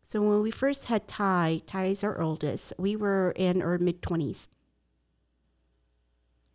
[0.10, 4.02] So when we first had Ty, Ty is our oldest, we were in our mid
[4.02, 4.48] 20s.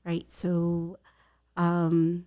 [0.05, 0.29] Right?
[0.29, 0.99] So
[1.57, 2.27] um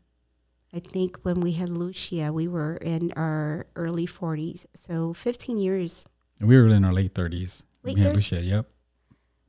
[0.74, 4.68] I think when we had Lucia, we were in our early 40s.
[4.74, 6.06] So 15 years.
[6.40, 7.66] We were in our late thirties.
[7.84, 8.16] Late We had 30s?
[8.16, 8.70] Lucia, yep.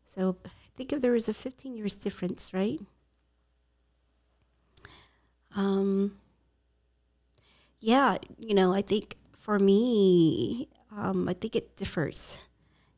[0.05, 2.81] So I think if there was a 15 years difference, right?
[5.55, 6.19] Um,
[7.79, 10.69] yeah, you know, I think for me,
[10.99, 12.37] um, I think it differs.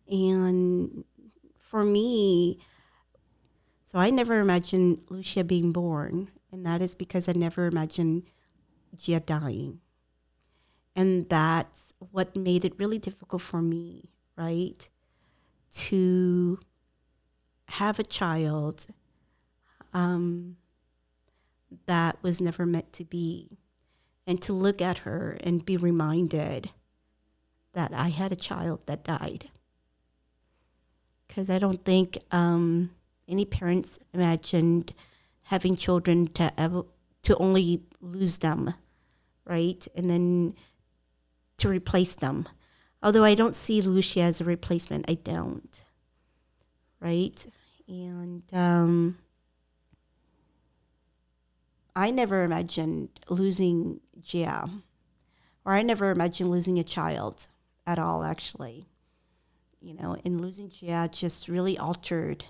[0.09, 1.05] And
[1.59, 2.59] for me,
[3.91, 8.23] So I never imagined Lucia being born, and that is because I never imagined
[8.95, 9.81] Gia dying.
[10.95, 14.89] And that's what made it really difficult for me, right?
[15.91, 16.61] To
[17.67, 18.87] have a child
[19.93, 20.57] um,
[21.87, 23.59] that was never meant to be,
[24.25, 26.71] and to look at her and be reminded
[27.73, 29.49] that I had a child that died.
[31.27, 32.91] Because I don't think um,
[33.29, 34.93] any parents imagined
[35.45, 36.83] having children to ever,
[37.23, 38.75] to only lose them,
[39.45, 39.87] right?
[39.95, 40.55] And then
[41.59, 42.49] to replace them.
[43.03, 45.83] Although I don't see Lucia as a replacement, I don't.
[47.01, 47.47] Right?
[47.89, 49.19] And um,
[51.95, 54.69] I never imagined losing Gia,
[55.65, 57.49] or I never imagined losing a child
[57.91, 58.87] at all, actually.
[59.81, 62.45] You know, and losing Gia just really altered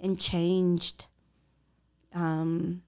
[0.00, 1.04] and changed
[2.14, 2.82] um,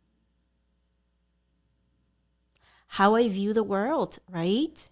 [2.88, 4.88] how I view the world, right?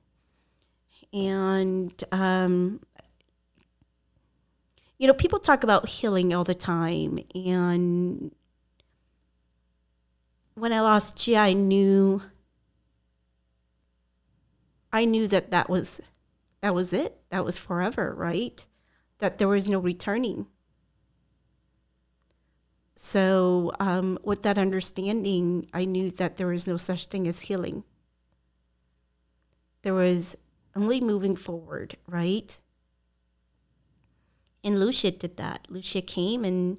[1.13, 2.81] And, um,
[4.99, 7.19] you know, people talk about healing all the time.
[7.35, 8.35] And
[10.55, 12.23] when I lost Gia, I knew.
[14.95, 16.03] I knew that that was
[16.63, 17.21] that was it.
[17.31, 18.65] That was forever, right?
[19.19, 20.47] That there was no returning.
[22.95, 27.85] So, um, with that understanding, I knew that there was no such thing as healing.
[29.83, 30.37] There was
[30.77, 32.59] only moving forward, right?
[34.63, 35.67] And Lucia did that.
[35.69, 36.79] Lucia came and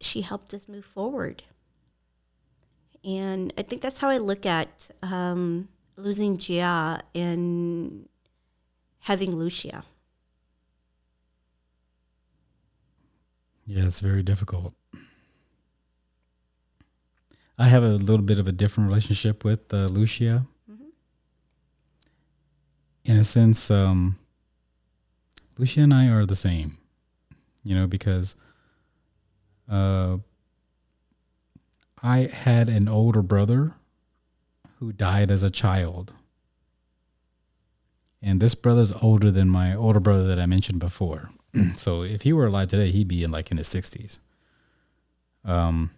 [0.00, 1.42] she helped us move forward.
[3.02, 8.08] And I think that's how I look at um, losing Gia and
[9.00, 9.84] having Lucia.
[13.66, 14.74] Yeah, it's very difficult.
[17.56, 20.46] I have a little bit of a different relationship with uh, Lucia.
[20.70, 20.84] Mm-hmm.
[23.04, 24.18] In a sense, um,
[25.56, 26.78] Lucia and I are the same,
[27.62, 28.34] you know, because
[29.70, 30.18] uh,
[32.02, 33.74] I had an older brother
[34.84, 36.12] who died as a child.
[38.20, 41.30] And this brother's older than my older brother that I mentioned before.
[41.76, 44.18] so if he were alive today, he'd be in like in his 60s.
[45.42, 45.90] Um,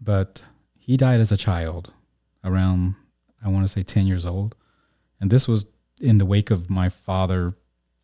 [0.00, 0.42] but
[0.76, 1.94] he died as a child,
[2.42, 2.96] around
[3.44, 4.56] I want to say 10 years old,
[5.20, 5.66] and this was
[6.00, 7.54] in the wake of my father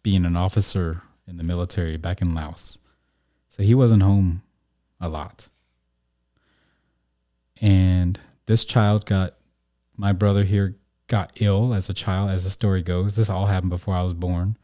[0.03, 2.79] being an officer in the military back in Laos.
[3.49, 4.43] So he wasn't home
[5.01, 5.49] a lot.
[7.61, 9.35] And this child got
[9.97, 10.77] my brother here
[11.09, 13.17] got ill as a child as the story goes.
[13.17, 14.57] This all happened before I was born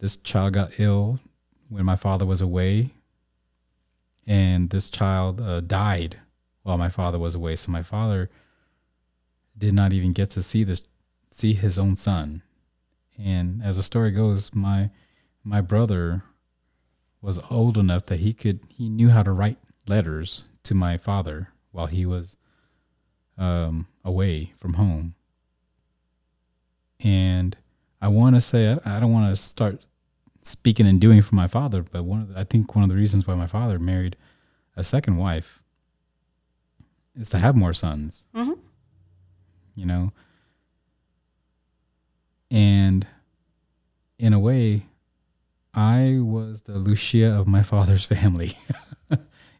[0.00, 1.20] this child got ill
[1.68, 2.94] when my father was away,
[4.26, 6.18] and this child uh, died
[6.62, 7.54] while my father was away.
[7.56, 8.30] So my father
[9.56, 10.82] did not even get to see this,
[11.30, 12.42] see his own son.
[13.18, 14.90] And as the story goes, my
[15.44, 16.24] my brother
[17.20, 21.48] was old enough that he could he knew how to write letters to my father
[21.72, 22.38] while he was
[23.40, 25.14] um, away from home.
[27.00, 27.56] And
[28.00, 29.86] I want to say I, I don't want to start
[30.42, 31.82] speaking and doing for my father.
[31.82, 34.16] But one, of the, I think one of the reasons why my father married
[34.76, 35.62] a second wife
[37.18, 38.26] is to have more sons.
[38.34, 38.52] Mm-hmm.
[39.74, 40.12] You know,
[42.50, 43.06] and
[44.18, 44.86] in a way,
[45.72, 48.58] I was the Lucia of my father's family,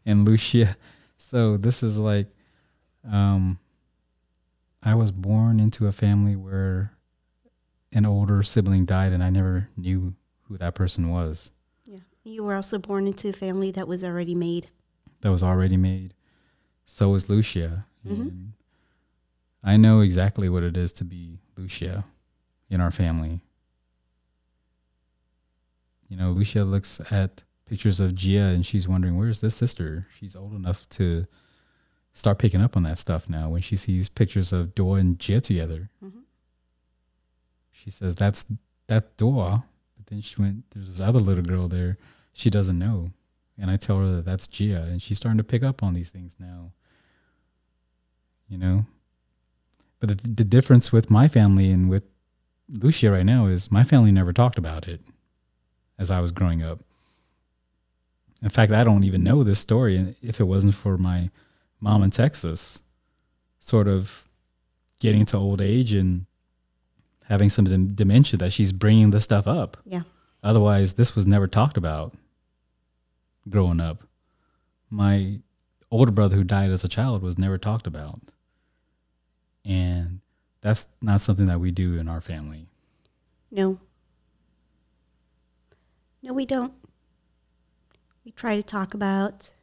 [0.05, 0.77] and Lucia.
[1.17, 2.27] So this is like,
[3.09, 3.57] um,
[4.83, 6.93] I was born into a family where
[7.93, 11.51] an older sibling died, and I never knew who that person was.
[11.85, 11.99] Yeah.
[12.23, 14.69] You were also born into a family that was already made.
[15.21, 16.13] That was already made.
[16.85, 17.85] So was Lucia.
[18.07, 18.47] Mm-hmm.
[19.63, 22.05] I know exactly what it is to be Lucia
[22.69, 23.41] in our family.
[26.09, 30.07] You know, Lucia looks at pictures of Gia and she's wondering, where's this sister?
[30.19, 31.25] She's old enough to
[32.13, 35.41] start picking up on that stuff now when she sees pictures of Dua and Gia
[35.41, 35.89] together.
[36.03, 36.19] Mm-hmm.
[37.71, 38.45] She says, that's
[38.87, 39.63] that Dua
[39.97, 41.97] But then she went, there's this other little girl there.
[42.33, 43.11] She doesn't know.
[43.57, 44.83] And I tell her that that's Gia.
[44.83, 46.71] And she's starting to pick up on these things now.
[48.49, 48.85] You know?
[49.99, 52.03] But the, the difference with my family and with
[52.67, 55.01] Lucia right now is my family never talked about it
[55.99, 56.79] as I was growing up.
[58.41, 61.29] In fact, I don't even know this story if it wasn't for my
[61.81, 62.81] mom in Texas
[63.59, 64.25] sort of
[64.99, 66.25] getting to old age and
[67.25, 69.77] having some dementia that she's bringing this stuff up.
[69.85, 70.03] Yeah.
[70.43, 72.13] Otherwise, this was never talked about.
[73.49, 74.03] growing up.
[74.89, 75.39] My
[75.89, 78.19] older brother who died as a child was never talked about.
[79.65, 80.21] And
[80.61, 82.67] that's not something that we do in our family.
[83.49, 83.79] No.
[86.21, 86.73] No, we don't.
[88.23, 89.53] We try to talk about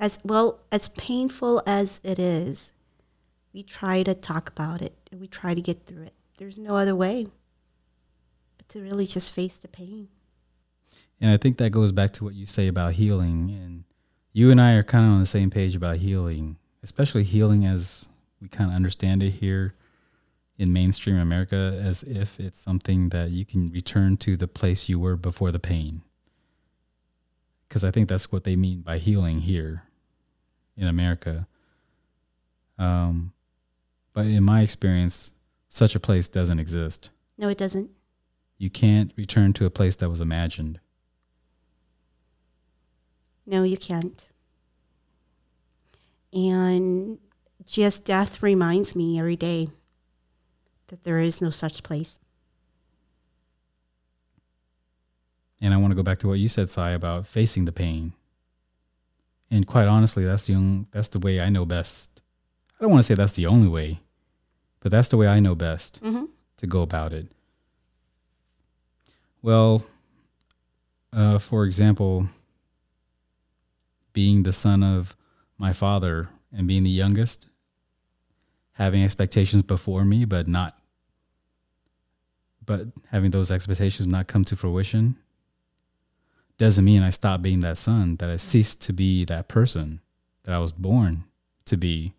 [0.00, 2.72] as well as painful as it is.
[3.52, 6.14] We try to talk about it and we try to get through it.
[6.38, 7.26] There's no other way
[8.56, 10.08] but to really just face the pain.
[11.20, 13.50] And I think that goes back to what you say about healing.
[13.50, 13.84] And
[14.32, 18.08] you and I are kind of on the same page about healing, especially healing as
[18.40, 19.74] we kind of understand it here
[20.56, 25.00] in mainstream America, as if it's something that you can return to the place you
[25.00, 26.02] were before the pain.
[27.68, 29.87] Because I think that's what they mean by healing here
[30.78, 31.46] in America.
[32.78, 33.32] Um,
[34.14, 35.32] but in my experience,
[35.68, 37.10] such a place doesn't exist.
[37.36, 37.90] No, it doesn't.
[38.56, 40.80] You can't return to a place that was imagined.
[43.46, 44.30] No, you can't.
[46.32, 47.18] And
[47.64, 49.68] just death reminds me every day
[50.88, 52.18] that there is no such place.
[55.60, 58.12] And I want to go back to what you said, Sai, about facing the pain.
[59.50, 62.20] And quite honestly, that's the only, that's the way I know best.
[62.78, 64.00] I don't want to say that's the only way,
[64.80, 66.26] but that's the way I know best Mm-hmm.
[66.58, 67.26] to go about it.
[69.42, 69.84] Well,
[71.12, 72.28] uh, for example,
[74.12, 75.16] being the son of
[75.56, 77.48] my father and being the youngest,
[78.72, 80.78] having expectations before me, but not,
[82.64, 85.16] but having those expectations not come to fruition,
[86.58, 90.00] doesn't mean I stop being that son, that I ceased to be that person
[90.44, 91.24] that I was born
[91.66, 92.14] to be.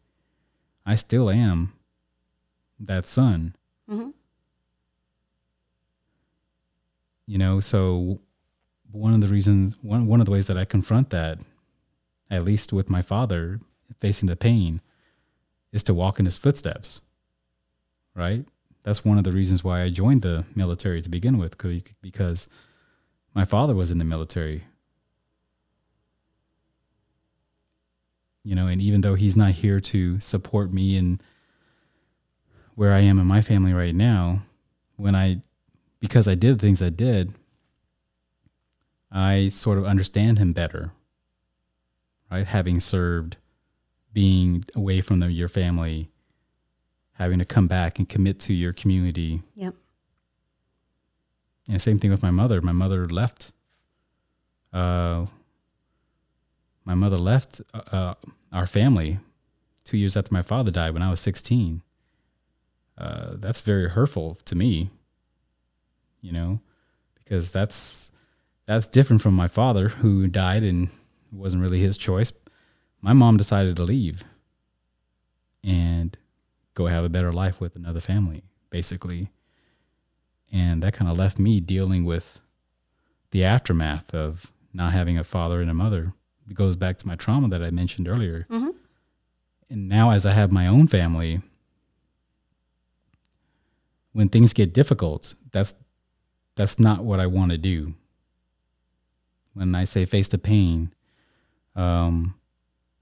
[0.86, 1.74] I still am
[2.80, 3.56] that son.
[3.90, 4.10] Mm-hmm.
[7.26, 8.20] you know so
[8.92, 11.40] one of the reasons one one of the ways that I confront that
[12.30, 13.60] at least with my father
[14.00, 14.80] facing the pain
[15.72, 17.02] is to walk in his footsteps
[18.14, 18.46] right
[18.84, 21.56] that's one of the reasons why I joined the military to begin with,
[22.02, 22.48] because
[23.40, 24.60] my father was in the military
[28.44, 31.24] you know and even though he's not here to support me and
[32.76, 34.42] where I am in my family right now
[34.96, 35.42] when I
[36.00, 37.34] because I did the things I did,
[39.12, 40.92] I sort of understand him better.
[42.32, 42.46] Right?
[42.46, 43.38] Having served,
[44.14, 46.10] being away from the, your family,
[47.14, 49.42] having to come back and commit to your community.
[49.56, 49.76] Yep.
[51.70, 52.62] And same thing with my mother.
[52.62, 53.52] My mother left.
[54.74, 55.28] Uh,
[56.84, 58.16] my mother left uh,
[58.52, 59.20] our family
[59.84, 61.82] two years after my father died when I was 16.
[62.98, 64.90] Uh, that's very hurtful to me
[66.22, 66.60] you know,
[67.16, 68.12] because that's
[68.66, 70.90] that's different from my father who died and
[71.32, 72.32] wasn't really his choice.
[73.02, 74.24] My mom decided to leave
[75.64, 76.18] and
[76.74, 79.30] go have a better life with another family, basically.
[80.52, 82.40] And that kind of left me dealing with
[83.32, 86.14] the aftermath of not having a father and a mother.
[86.50, 88.48] It goes back to my trauma that I mentioned earlier.
[88.50, 88.70] Mm-hmm.
[89.70, 91.42] And now, as I have my own family,
[94.14, 95.76] when things get difficult, that's
[96.56, 97.94] that's not what I want to do.
[99.54, 100.92] When I say face the pain,
[101.76, 102.36] um,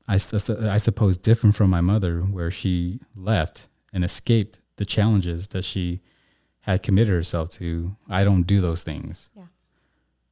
[0.08, 5.64] I, I suppose different from my mother, where she left and escaped the challenges that
[5.64, 6.02] she
[6.72, 7.96] had committed herself to.
[8.10, 9.30] I don't do those things.
[9.36, 9.44] Yeah.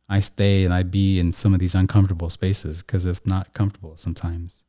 [0.07, 3.97] I stay and I be in some of these uncomfortable spaces because it's not comfortable
[3.97, 4.63] sometimes.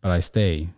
[0.00, 0.70] But I stay.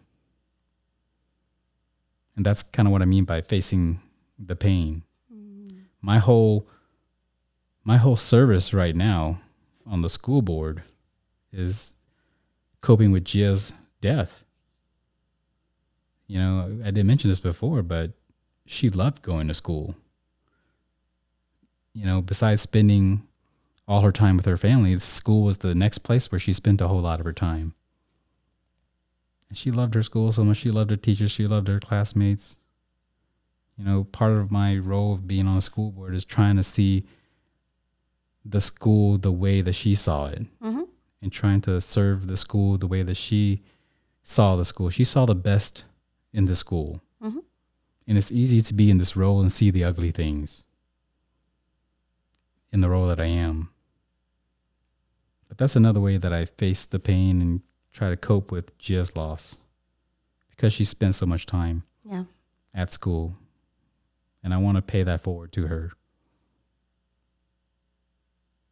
[2.36, 4.00] And that's kind of what I mean by facing
[4.38, 5.02] the pain.
[5.32, 5.84] Mm.
[6.02, 6.66] My whole
[7.82, 9.38] my whole service right now
[9.86, 10.82] on the school board
[11.52, 11.94] is
[12.80, 14.44] coping with Gia's death.
[16.26, 18.12] You know, I didn't mention this before, but
[18.64, 19.94] she loved going to school.
[21.92, 23.22] You know, besides spending
[23.88, 26.88] all her time with her family, school was the next place where she spent a
[26.88, 27.74] whole lot of her time.
[29.48, 30.58] And she loved her school so much.
[30.58, 31.30] She loved her teachers.
[31.30, 32.58] She loved her classmates
[33.76, 36.62] you know, part of my role of being on a school board is trying to
[36.62, 37.04] see
[38.44, 40.82] the school the way that she saw it Mm-hmm.
[41.20, 43.62] and trying to serve the school the way that she
[44.22, 44.88] saw the school.
[44.90, 45.84] She saw the best
[46.36, 47.00] in the school.
[47.22, 47.42] Mhm.
[48.06, 50.64] And it's easy to be in this role and see the ugly things
[52.70, 53.70] in the role that I am.
[55.48, 57.62] But that's another way that I face the pain and
[57.92, 59.56] try to cope with Gia's loss
[60.50, 62.24] because she spent so much time Yeah.
[62.74, 63.36] at school.
[64.42, 65.92] And I want to pay that forward to her.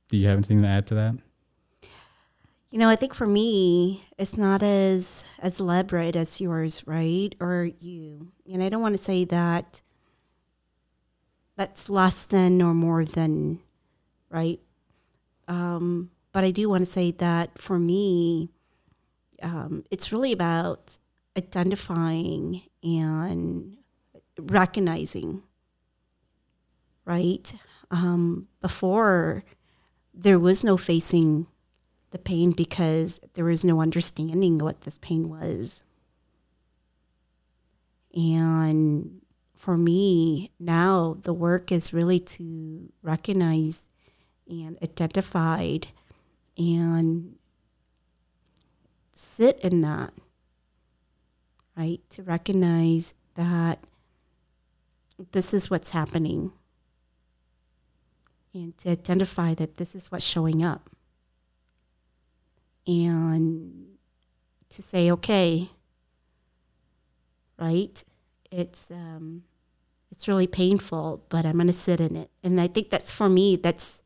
[0.08, 1.14] Do you have anything to add to that?
[2.74, 7.32] You know, I think for me, it's not as as elaborate as yours, right?
[7.38, 8.32] Or you.
[8.52, 9.80] And I don't want to say that
[11.54, 13.60] that's less than or more than,
[14.28, 14.58] right?
[15.46, 18.50] Um, but I do want to say that for me,
[19.40, 20.98] um, it's really about
[21.38, 23.76] identifying and
[24.36, 25.44] recognizing,
[27.04, 27.54] right?
[27.92, 29.44] Um, before
[30.12, 31.46] there was no facing
[32.14, 35.82] the pain because there was no understanding what this pain was.
[38.14, 39.20] And
[39.56, 43.88] for me, now the work is really to recognize
[44.48, 45.78] and identify
[46.56, 47.34] and
[49.10, 50.12] sit in that,
[51.76, 52.00] right?
[52.10, 53.80] To recognize that
[55.32, 56.52] this is what's happening
[58.52, 60.93] and to identify that this is what's showing up
[62.86, 63.86] and
[64.70, 65.70] to say, okay,
[67.58, 68.02] right?
[68.50, 69.44] It's um,
[70.10, 73.28] it's really painful, but I'm going to sit in it, and I think that's for
[73.28, 73.56] me.
[73.56, 74.02] That's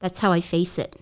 [0.00, 0.96] that's how I face it.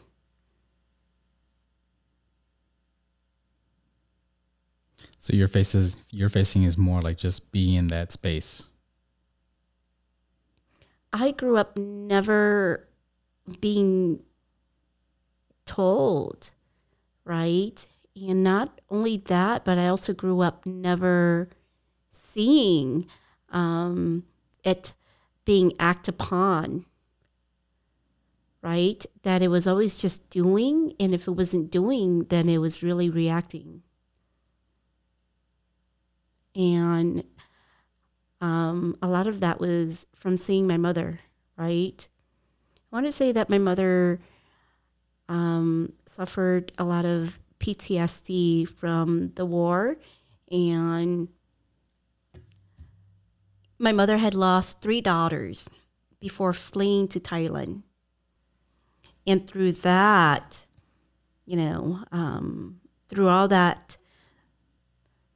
[5.19, 8.65] So your faces, your facing is more like just being in that space.
[11.13, 12.89] I grew up never
[13.61, 14.21] being
[15.67, 16.53] told
[17.29, 17.87] right?
[18.17, 21.49] And not only that, but I also grew up never
[22.11, 23.07] seeing
[23.51, 24.25] um,
[24.65, 24.95] it
[25.45, 26.87] being acted upon,
[28.63, 29.05] right?
[29.23, 33.11] That it was always just doing, and if it wasn't doing, then it was really
[33.11, 33.83] reacting.
[36.57, 37.23] And
[38.41, 41.21] um, a lot of that was from seeing my mother,
[41.57, 42.09] right?
[42.91, 44.19] I want to say that my mother
[45.29, 49.97] um, suffered a lot of PTSD from the war,
[50.51, 51.29] and
[53.79, 55.69] my mother had lost three daughters
[56.21, 57.83] before fleeing to Thailand.
[59.27, 60.65] And through that,
[61.45, 63.97] you know, um, through all that,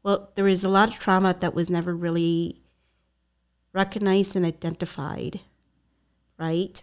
[0.03, 2.63] well, there was a lot of trauma that was never really
[3.73, 5.41] recognized and identified,
[6.39, 6.83] right?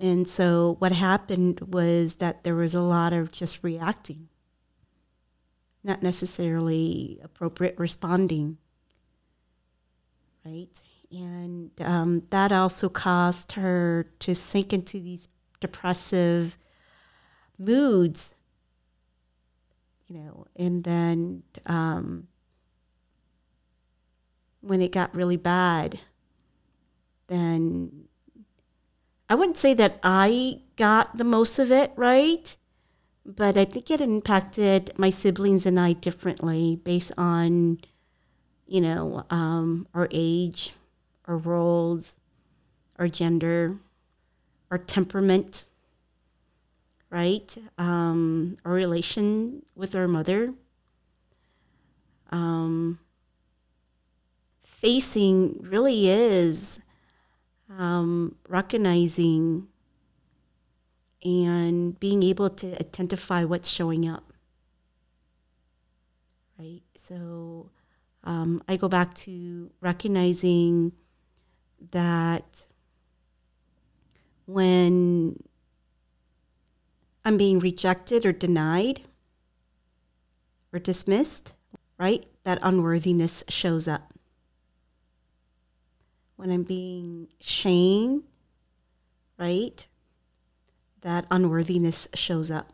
[0.00, 4.28] And so what happened was that there was a lot of just reacting,
[5.82, 8.58] not necessarily appropriate responding,
[10.44, 10.80] right?
[11.10, 15.28] And um, that also caused her to sink into these
[15.58, 16.56] depressive
[17.58, 18.36] moods,
[20.06, 22.28] you know, and then um,
[24.60, 25.98] when it got really bad,
[27.26, 28.07] then
[29.28, 32.56] I wouldn't say that I got the most of it right,
[33.26, 37.78] but I think it impacted my siblings and I differently based on,
[38.66, 40.74] you know, um, our age,
[41.26, 42.16] our roles,
[42.98, 43.76] our gender,
[44.70, 45.66] our temperament,
[47.10, 47.56] right?
[47.76, 50.54] Um, our relation with our mother.
[52.30, 52.98] Um,
[54.62, 56.80] facing really is
[57.76, 59.68] um, recognizing
[61.24, 64.32] and being able to identify what's showing up.
[66.58, 66.82] Right?
[66.96, 67.70] So
[68.24, 70.92] um, I go back to recognizing
[71.90, 72.66] that
[74.46, 75.42] when
[77.24, 79.02] I'm being rejected or denied
[80.72, 81.52] or dismissed,
[81.98, 84.07] right, that unworthiness shows up
[86.38, 88.22] when I'm being shamed,
[89.36, 89.84] right?
[91.00, 92.72] That unworthiness shows up.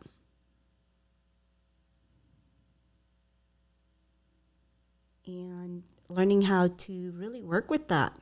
[5.25, 8.15] And learning how to really work with that.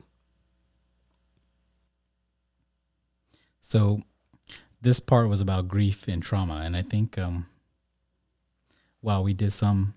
[3.60, 4.00] So,
[4.80, 7.46] this part was about grief and trauma, and I think um,
[9.02, 9.92] while we did some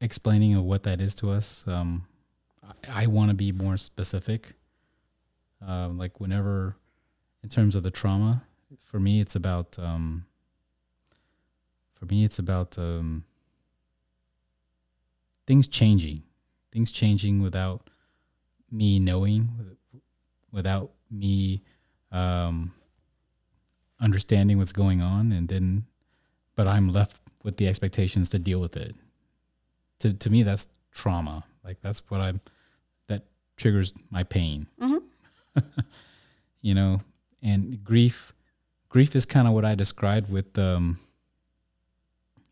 [0.00, 2.06] explaining of what that is to us, um,
[2.90, 4.54] I, want to be more specific.
[5.66, 6.76] Uh, like whenever,
[7.42, 8.42] in terms of the trauma,
[8.84, 9.78] for me, it's about.
[9.78, 10.26] Um,
[11.94, 13.22] for me, it's about um,
[15.46, 16.24] things changing,
[16.72, 17.90] things changing without
[18.72, 19.76] me knowing,
[20.50, 21.62] without me
[22.10, 22.72] um,
[24.00, 25.84] understanding what's going on, and then,
[26.56, 28.96] but I'm left with the expectations to deal with it.
[30.00, 31.44] To to me, that's trauma.
[31.64, 32.40] Like that's what I'm
[33.62, 34.66] triggers my pain.
[34.80, 35.58] Mm-hmm.
[36.62, 37.00] you know,
[37.42, 38.34] and grief
[38.88, 40.98] grief is kind of what I described with um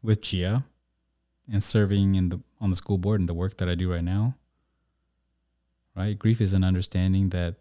[0.03, 0.65] with Gia
[1.53, 4.05] and serving in the on the school board and the work that I do right
[4.05, 4.37] now.
[5.97, 7.57] Right, grief is an understanding that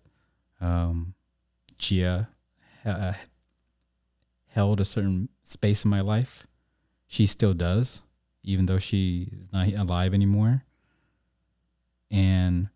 [0.62, 1.16] um,
[1.80, 2.30] Gia
[2.84, 3.18] ha-
[4.50, 6.46] held a certain space in my life.
[7.08, 8.04] She still does,
[8.44, 10.64] even though she is not alive anymore.
[12.12, 12.70] And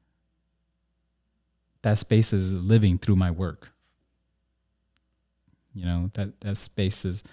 [1.83, 3.71] that space is living through my work.
[5.73, 7.23] You know, that, that space is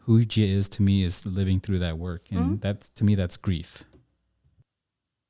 [0.00, 2.30] who Gia is to me is living through that work.
[2.30, 2.60] And Mm-hmm.
[2.60, 3.84] that's to me that's grief.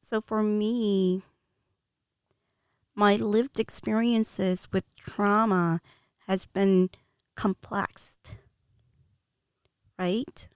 [0.02, 1.22] So for me,
[2.94, 5.80] my lived experiences with trauma
[6.26, 6.90] has been
[7.36, 8.36] complexed.
[9.98, 10.48] Right?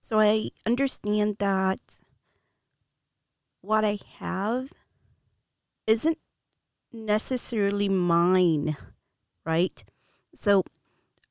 [0.00, 2.00] So I understand that
[3.60, 4.72] what I have
[5.88, 6.18] isn't
[6.92, 8.76] necessarily mine,
[9.44, 9.82] right?
[10.34, 10.62] So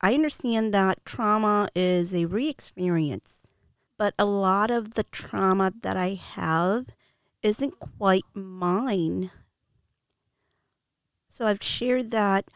[0.00, 3.46] I understand that trauma is a re experience,
[3.98, 6.86] but a lot of the trauma that I have
[7.42, 9.30] isn't quite mine.
[11.28, 12.46] So I've shared that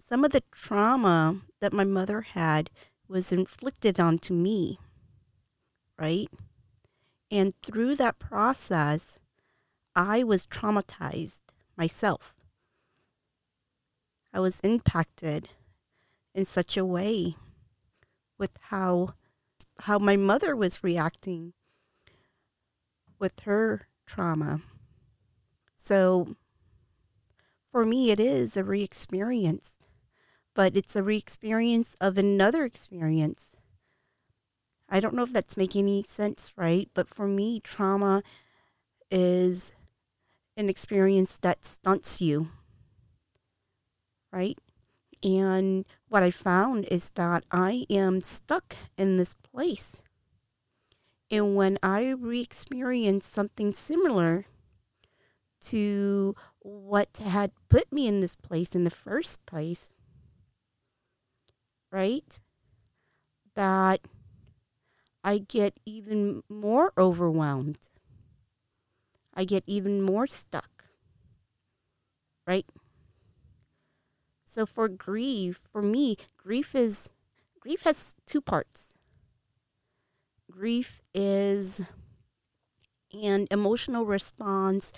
[0.00, 2.70] some of the trauma that my mother had
[3.08, 4.78] was inflicted onto me,
[5.96, 6.28] right?
[7.30, 9.19] And through that process,
[9.94, 11.40] I was traumatized
[11.76, 12.36] myself.
[14.32, 15.48] I was impacted
[16.34, 17.36] in such a way
[18.38, 19.14] with how
[19.80, 21.52] how my mother was reacting
[23.18, 24.62] with her trauma.
[25.76, 26.36] So
[27.72, 29.78] for me it is a re-experience,
[30.54, 33.56] but it's a re-experience of another experience.
[34.88, 36.88] I don't know if that's making any sense, right?
[36.94, 38.22] But for me, trauma
[39.08, 39.72] is
[40.60, 42.50] an experience that stunts you,
[44.30, 44.58] right?
[45.22, 50.02] And what I found is that I am stuck in this place.
[51.30, 54.44] And when I re experience something similar
[55.62, 59.92] to what had put me in this place in the first place,
[61.90, 62.38] right?
[63.54, 64.00] That
[65.24, 67.78] I get even more overwhelmed.
[69.34, 70.84] I get even more stuck,
[72.46, 72.66] right?
[74.44, 77.08] So for grief, for me, grief is
[77.60, 78.94] grief has two parts.
[80.50, 81.80] Grief is
[83.12, 84.92] an emotional response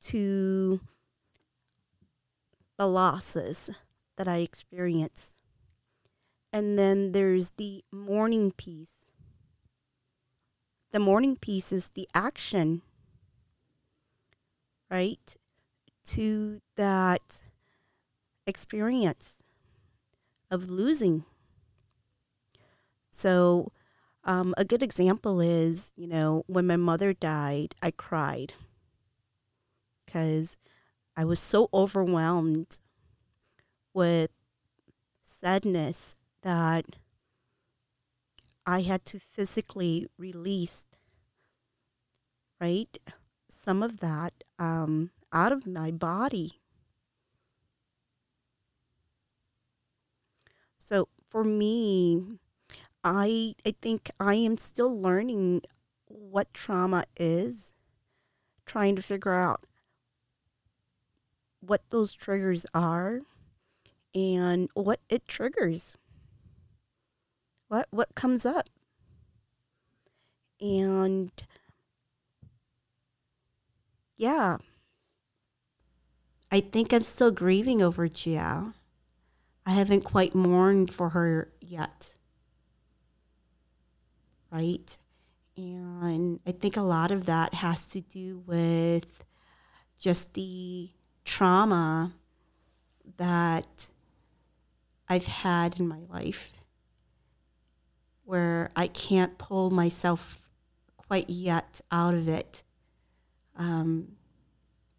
[0.00, 0.80] to
[2.76, 3.70] the losses
[4.16, 5.36] that I experience.
[6.52, 9.04] And then there's the mourning piece.
[10.92, 12.82] The mourning piece is the action,
[14.90, 15.36] right?
[16.06, 17.40] To that
[18.46, 19.42] experience
[20.50, 21.24] of losing.
[23.10, 23.72] So,
[24.24, 28.54] um, a good example is, you know, when my mother died, I cried
[30.04, 30.56] because
[31.16, 32.80] I was so overwhelmed
[33.94, 34.30] with
[35.22, 36.86] sadness that
[38.66, 40.86] I had to physically release,
[42.60, 42.98] right,
[43.56, 46.60] some of that um, out of my body.
[50.78, 52.38] So for me,
[53.04, 55.62] I I think I am still learning
[56.06, 57.72] what trauma is,
[58.66, 59.64] trying to figure out
[61.60, 63.20] what those triggers are
[64.14, 65.96] and what it triggers.
[67.68, 68.68] What what comes up?
[70.60, 71.30] And
[74.16, 74.58] yeah.
[76.50, 78.74] I think I'm still grieving over Gia.
[79.64, 82.14] I haven't quite mourned for her yet.
[84.50, 84.96] Right?
[85.56, 89.24] And I think a lot of that has to do with
[89.98, 90.90] just the
[91.24, 92.12] trauma
[93.16, 93.88] that
[95.08, 96.52] I've had in my life
[98.24, 100.42] where I can't pull myself
[100.96, 102.62] quite yet out of it
[103.56, 104.08] um,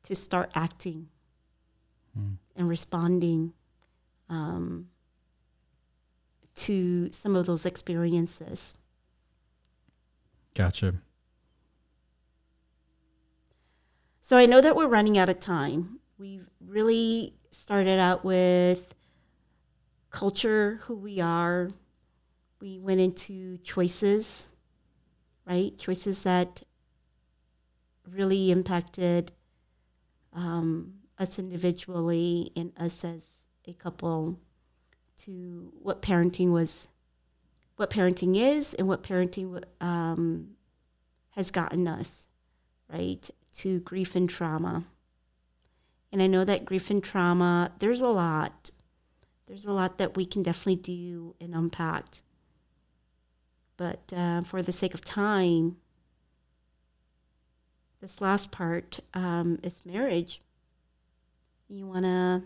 [0.04, 1.08] to start acting
[2.56, 3.54] and responding
[4.30, 4.88] um,
[6.56, 8.74] to some of those experiences.
[10.56, 10.96] Gotcha.
[14.22, 16.00] So I know that we're running out of time.
[16.18, 18.94] We've really started out with
[20.10, 21.70] culture, who we are.
[22.60, 24.48] We went into choices,
[25.46, 25.78] right?
[25.78, 26.64] Choices that
[28.12, 29.32] really impacted
[30.34, 34.40] um, us individually and us as a couple.
[35.18, 36.88] to what parenting was,
[37.76, 40.50] what parenting is, and what parenting um,
[41.32, 42.28] has gotten us,
[42.92, 43.30] right?
[43.58, 44.86] To grief and trauma.
[46.12, 48.72] And I know that grief and trauma, there's a lot.
[49.48, 52.06] There's a lot that we can definitely do and unpack.
[53.76, 55.78] But uh, for the sake of time,
[58.02, 60.42] this last part um, is marriage.
[61.68, 62.44] You want to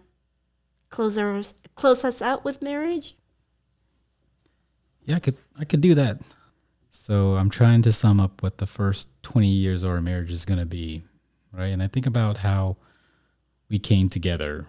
[0.90, 1.42] close our
[1.76, 3.16] close us out with marriage?
[5.04, 6.20] Yeah, I could I could do that.
[6.90, 10.44] So I'm trying to sum up what the first 20 years of our marriage is
[10.44, 11.04] going to be,
[11.54, 11.68] right?
[11.68, 12.76] And I think about how
[13.70, 14.68] we came together.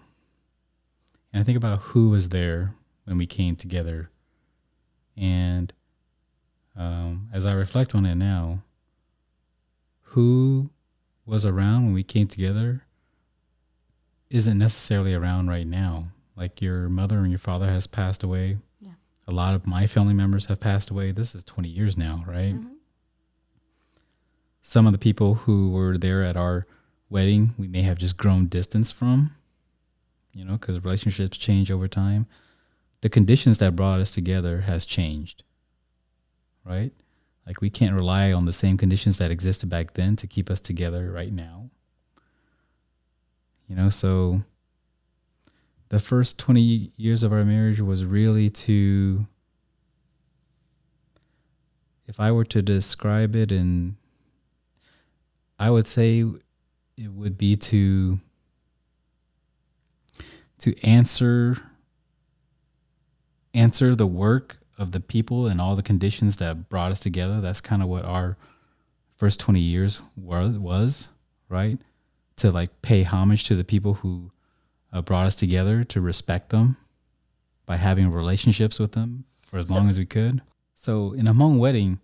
[1.33, 4.11] And I think about who was there when we came together.
[5.17, 5.73] And
[6.77, 8.63] um, as I reflect on it now,
[10.13, 10.71] who
[11.25, 12.83] was around when we came together
[14.29, 16.09] isn't necessarily around right now.
[16.37, 18.59] Like your mother and your father has passed away.
[18.81, 18.93] Yeah.
[19.27, 21.13] A lot of my family members have passed away.
[21.13, 22.55] This is 20 years now, right?
[22.55, 22.75] Mm-hmm.
[24.61, 26.67] Some of the people who were there at our
[27.09, 29.35] wedding, we may have just grown distance from,
[30.35, 32.27] you know, because relationships change over time.
[33.01, 35.43] The conditions that brought us together has changed,
[36.65, 36.93] right?
[37.47, 40.61] Like we can't rely on the same conditions that existed back then to keep us
[40.61, 41.71] together right now.
[43.69, 44.43] You know, so
[45.89, 49.27] the first 20 years of our marriage was really to
[52.07, 53.97] if I were to describe it and
[55.59, 56.25] I would say
[56.97, 58.19] it would be to
[60.59, 61.57] to answer
[63.55, 67.41] answer the work of the people and all the conditions that brought us together.
[67.41, 68.37] That's kind of what our
[69.17, 71.09] first 20 years was, was
[71.49, 71.79] right?
[72.37, 74.31] To like pay homage to the people who
[74.93, 76.77] uh, brought us together, to respect them
[77.67, 80.43] by having relationships with them for as So- long as we could.
[80.75, 82.01] So in a Hmong wedding,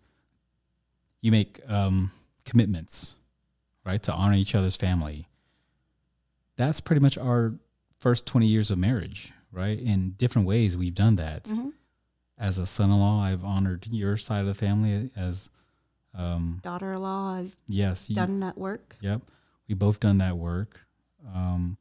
[1.21, 2.13] you make um,
[2.45, 3.15] commitments,
[3.85, 5.27] right, to honor each other's family.
[6.57, 7.55] That's pretty much our
[7.99, 9.79] first 20 years of marriage, right?
[9.79, 11.73] In different ways, we've done that Mhm.
[12.39, 15.51] As a son-in-law, I've honored your side of the family as,
[16.15, 18.97] um, Daughter-in-law, I've yes, you, done that work.
[19.01, 19.23] yep,
[19.69, 20.81] we both done that work.
[21.35, 21.77] Um,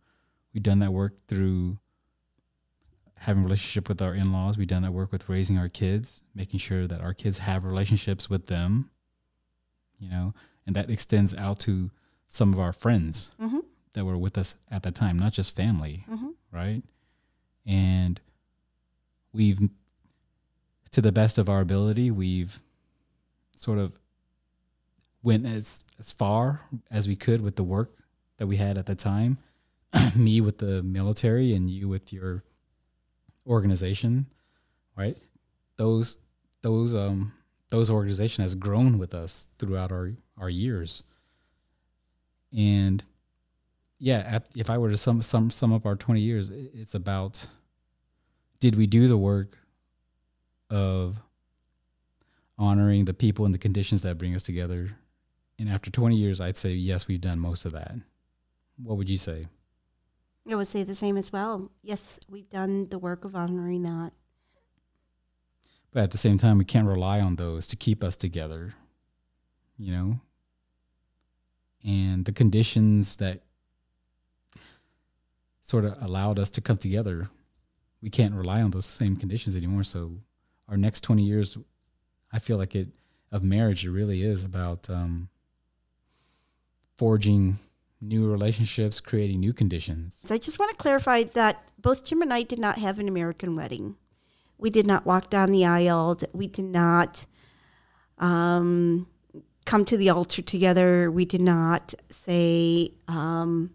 [0.53, 1.77] we've done that work through
[3.19, 4.57] having a relationship with our in-laws.
[4.57, 8.29] We've done that work with raising our kids, making sure that our kids have relationships
[8.29, 8.89] with them.
[9.99, 10.33] You know,
[10.67, 11.89] and that extends out to
[12.27, 13.59] some of our friends Mm-hmm.
[13.93, 16.29] that were with us at that time, not just family Mm-hmm.
[16.51, 16.83] right?
[17.65, 18.21] And
[19.33, 19.59] we've,
[20.91, 22.59] to the best of our ability, we've
[23.55, 23.99] sort of
[25.23, 26.61] went as as far
[26.91, 27.97] as we could with the work
[28.37, 29.37] that we had at the time.
[30.15, 32.43] Me with the military, and you with your
[33.45, 34.27] organization,
[34.95, 35.17] right?
[35.77, 36.17] Those
[36.61, 37.33] those um
[37.69, 41.03] those organization has grown with us throughout our our years,
[42.55, 43.03] and
[43.99, 47.47] yeah, if I were to sum sum sum up our twenty years, it's about
[48.59, 49.57] did we do the work
[50.69, 51.17] of
[52.57, 54.97] honoring the people and the conditions that bring us together?
[55.59, 57.95] And after twenty years, I'd say yes, we've done most of that.
[58.81, 59.47] What would you say?
[60.49, 61.71] I would say the same as well.
[61.81, 64.11] Yes, we've done the work of honoring that.
[65.91, 68.75] But at the same time, we can't rely on those to keep us together,
[69.77, 70.19] you know?
[71.83, 73.41] And the conditions that
[75.63, 77.29] sort of allowed us to come together,
[78.01, 79.83] we can't rely on those same conditions anymore.
[79.83, 80.17] So
[80.67, 81.57] our next 20 years,
[82.31, 82.89] I feel like it,
[83.31, 85.29] of marriage, it really is about um,
[86.97, 87.57] forging
[88.01, 90.19] new relationships, creating new conditions.
[90.23, 93.07] So I just want to clarify that both Jim and I did not have an
[93.07, 93.95] American wedding.
[94.57, 96.17] We did not walk down the aisle.
[96.33, 97.25] We did not
[98.17, 99.07] um,
[99.65, 101.11] come to the altar together.
[101.11, 103.71] We did not say um,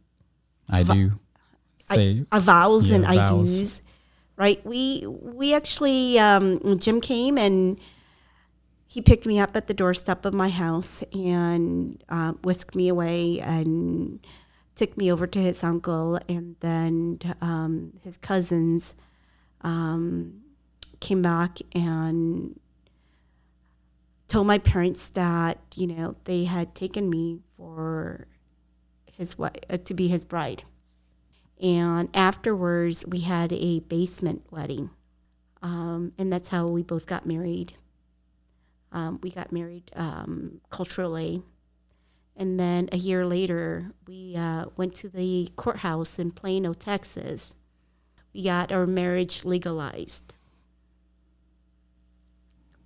[0.71, 1.13] I do
[1.77, 3.83] say, uh, vows and Yeah, I do's.
[4.37, 4.65] Right?
[4.65, 7.79] We we actually um, Jim came and
[8.87, 13.41] he picked me up at the doorstep of my house and uh, whisked me away
[13.41, 14.21] and
[14.75, 18.95] took me over to his uncle and then um, his cousins
[19.63, 20.43] um,
[21.01, 22.59] came back and
[24.29, 28.27] told my parents that you know they had taken me for
[29.11, 29.51] his uh,
[29.85, 30.65] to be his bride
[31.63, 34.91] and afterwards we had a basement wedding
[35.63, 37.75] um, and that's how we both got married.
[38.91, 41.43] Um, we got married um, culturally.
[42.37, 47.55] And then a year later we uh, went to the courthouse in plano texas.
[48.35, 50.35] We got our marriage legalized.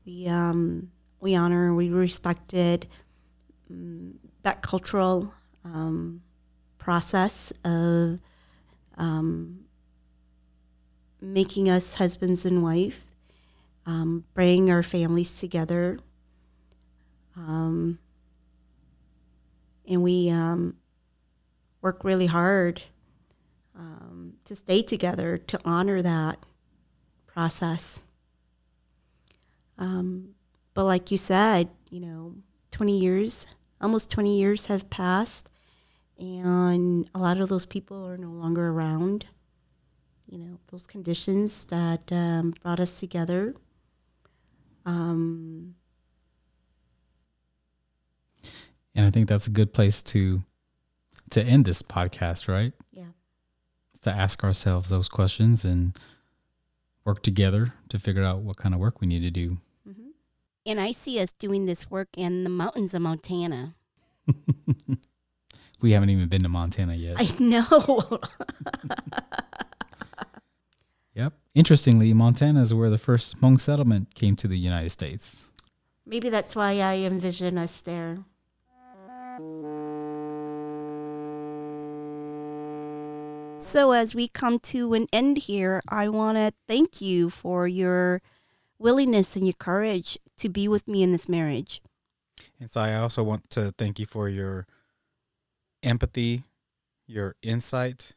[0.05, 0.90] We um,
[1.20, 2.86] we honor we respected
[3.70, 5.32] um, that cultural
[5.65, 6.23] um,
[6.78, 8.20] process of
[8.97, 9.64] um,
[11.20, 13.06] making us husbands and wife,
[13.85, 15.98] um, bringing our families together.
[17.36, 17.98] Um,
[19.89, 20.77] and we um,
[21.81, 22.82] work really hard
[23.77, 26.44] um, to stay together to honor that
[27.27, 28.01] process.
[29.78, 30.31] Um,
[30.74, 32.35] but like you said, you know,
[32.70, 33.47] 20 years,
[33.81, 35.51] almost 20 years have passed,
[36.19, 39.27] and a lot of those people are no longer around.
[40.27, 43.55] You know, those conditions that um, brought us together.
[44.85, 45.75] Um,
[48.95, 50.43] And I think that's a good place to
[51.31, 52.73] to end this podcast, right?
[52.93, 53.09] yeah.
[54.03, 55.99] To ask ourselves those questions and
[57.05, 59.59] work together to figure out what kind of work we need to do.
[60.65, 63.75] And I see us doing this work in the mountains of Montana.
[65.81, 67.16] We haven't even been to Montana yet.
[67.19, 68.20] I know.
[71.15, 71.35] yep.
[71.55, 75.51] Interestingly, Montana is where the first Hmong settlement came to the United States.
[76.07, 78.19] Maybe that's why I envision us there.
[83.59, 88.23] So, as we come to an end here, I want to thank you for your
[88.78, 91.81] willingness and your courage to be with me in this marriage.
[92.61, 94.66] And so I also want to thank you for your
[95.87, 96.43] empathy,
[97.07, 98.17] your insight,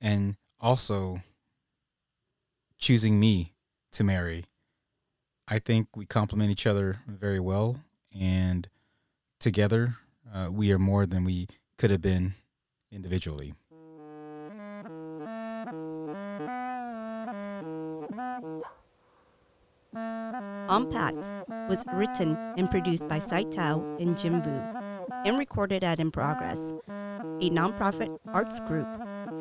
[0.00, 1.20] and also
[2.78, 3.54] choosing me
[3.92, 4.44] to marry.
[5.48, 7.78] I think we complement each other very well,
[8.18, 8.68] and
[9.40, 9.96] together
[10.32, 11.48] uh, we are more than we
[11.78, 12.34] could have been
[12.92, 13.54] individually.
[20.68, 21.30] Unpacked
[21.70, 24.75] was written and produced by Sai Tao and Jim Vu
[25.24, 28.86] and recorded at In Progress, a nonprofit arts group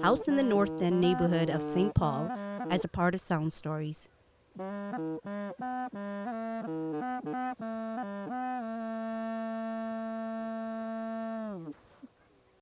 [0.02, 1.94] housed in the North End neighborhood of St.
[1.94, 2.32] Paul
[2.70, 4.08] as a part of Sound Stories.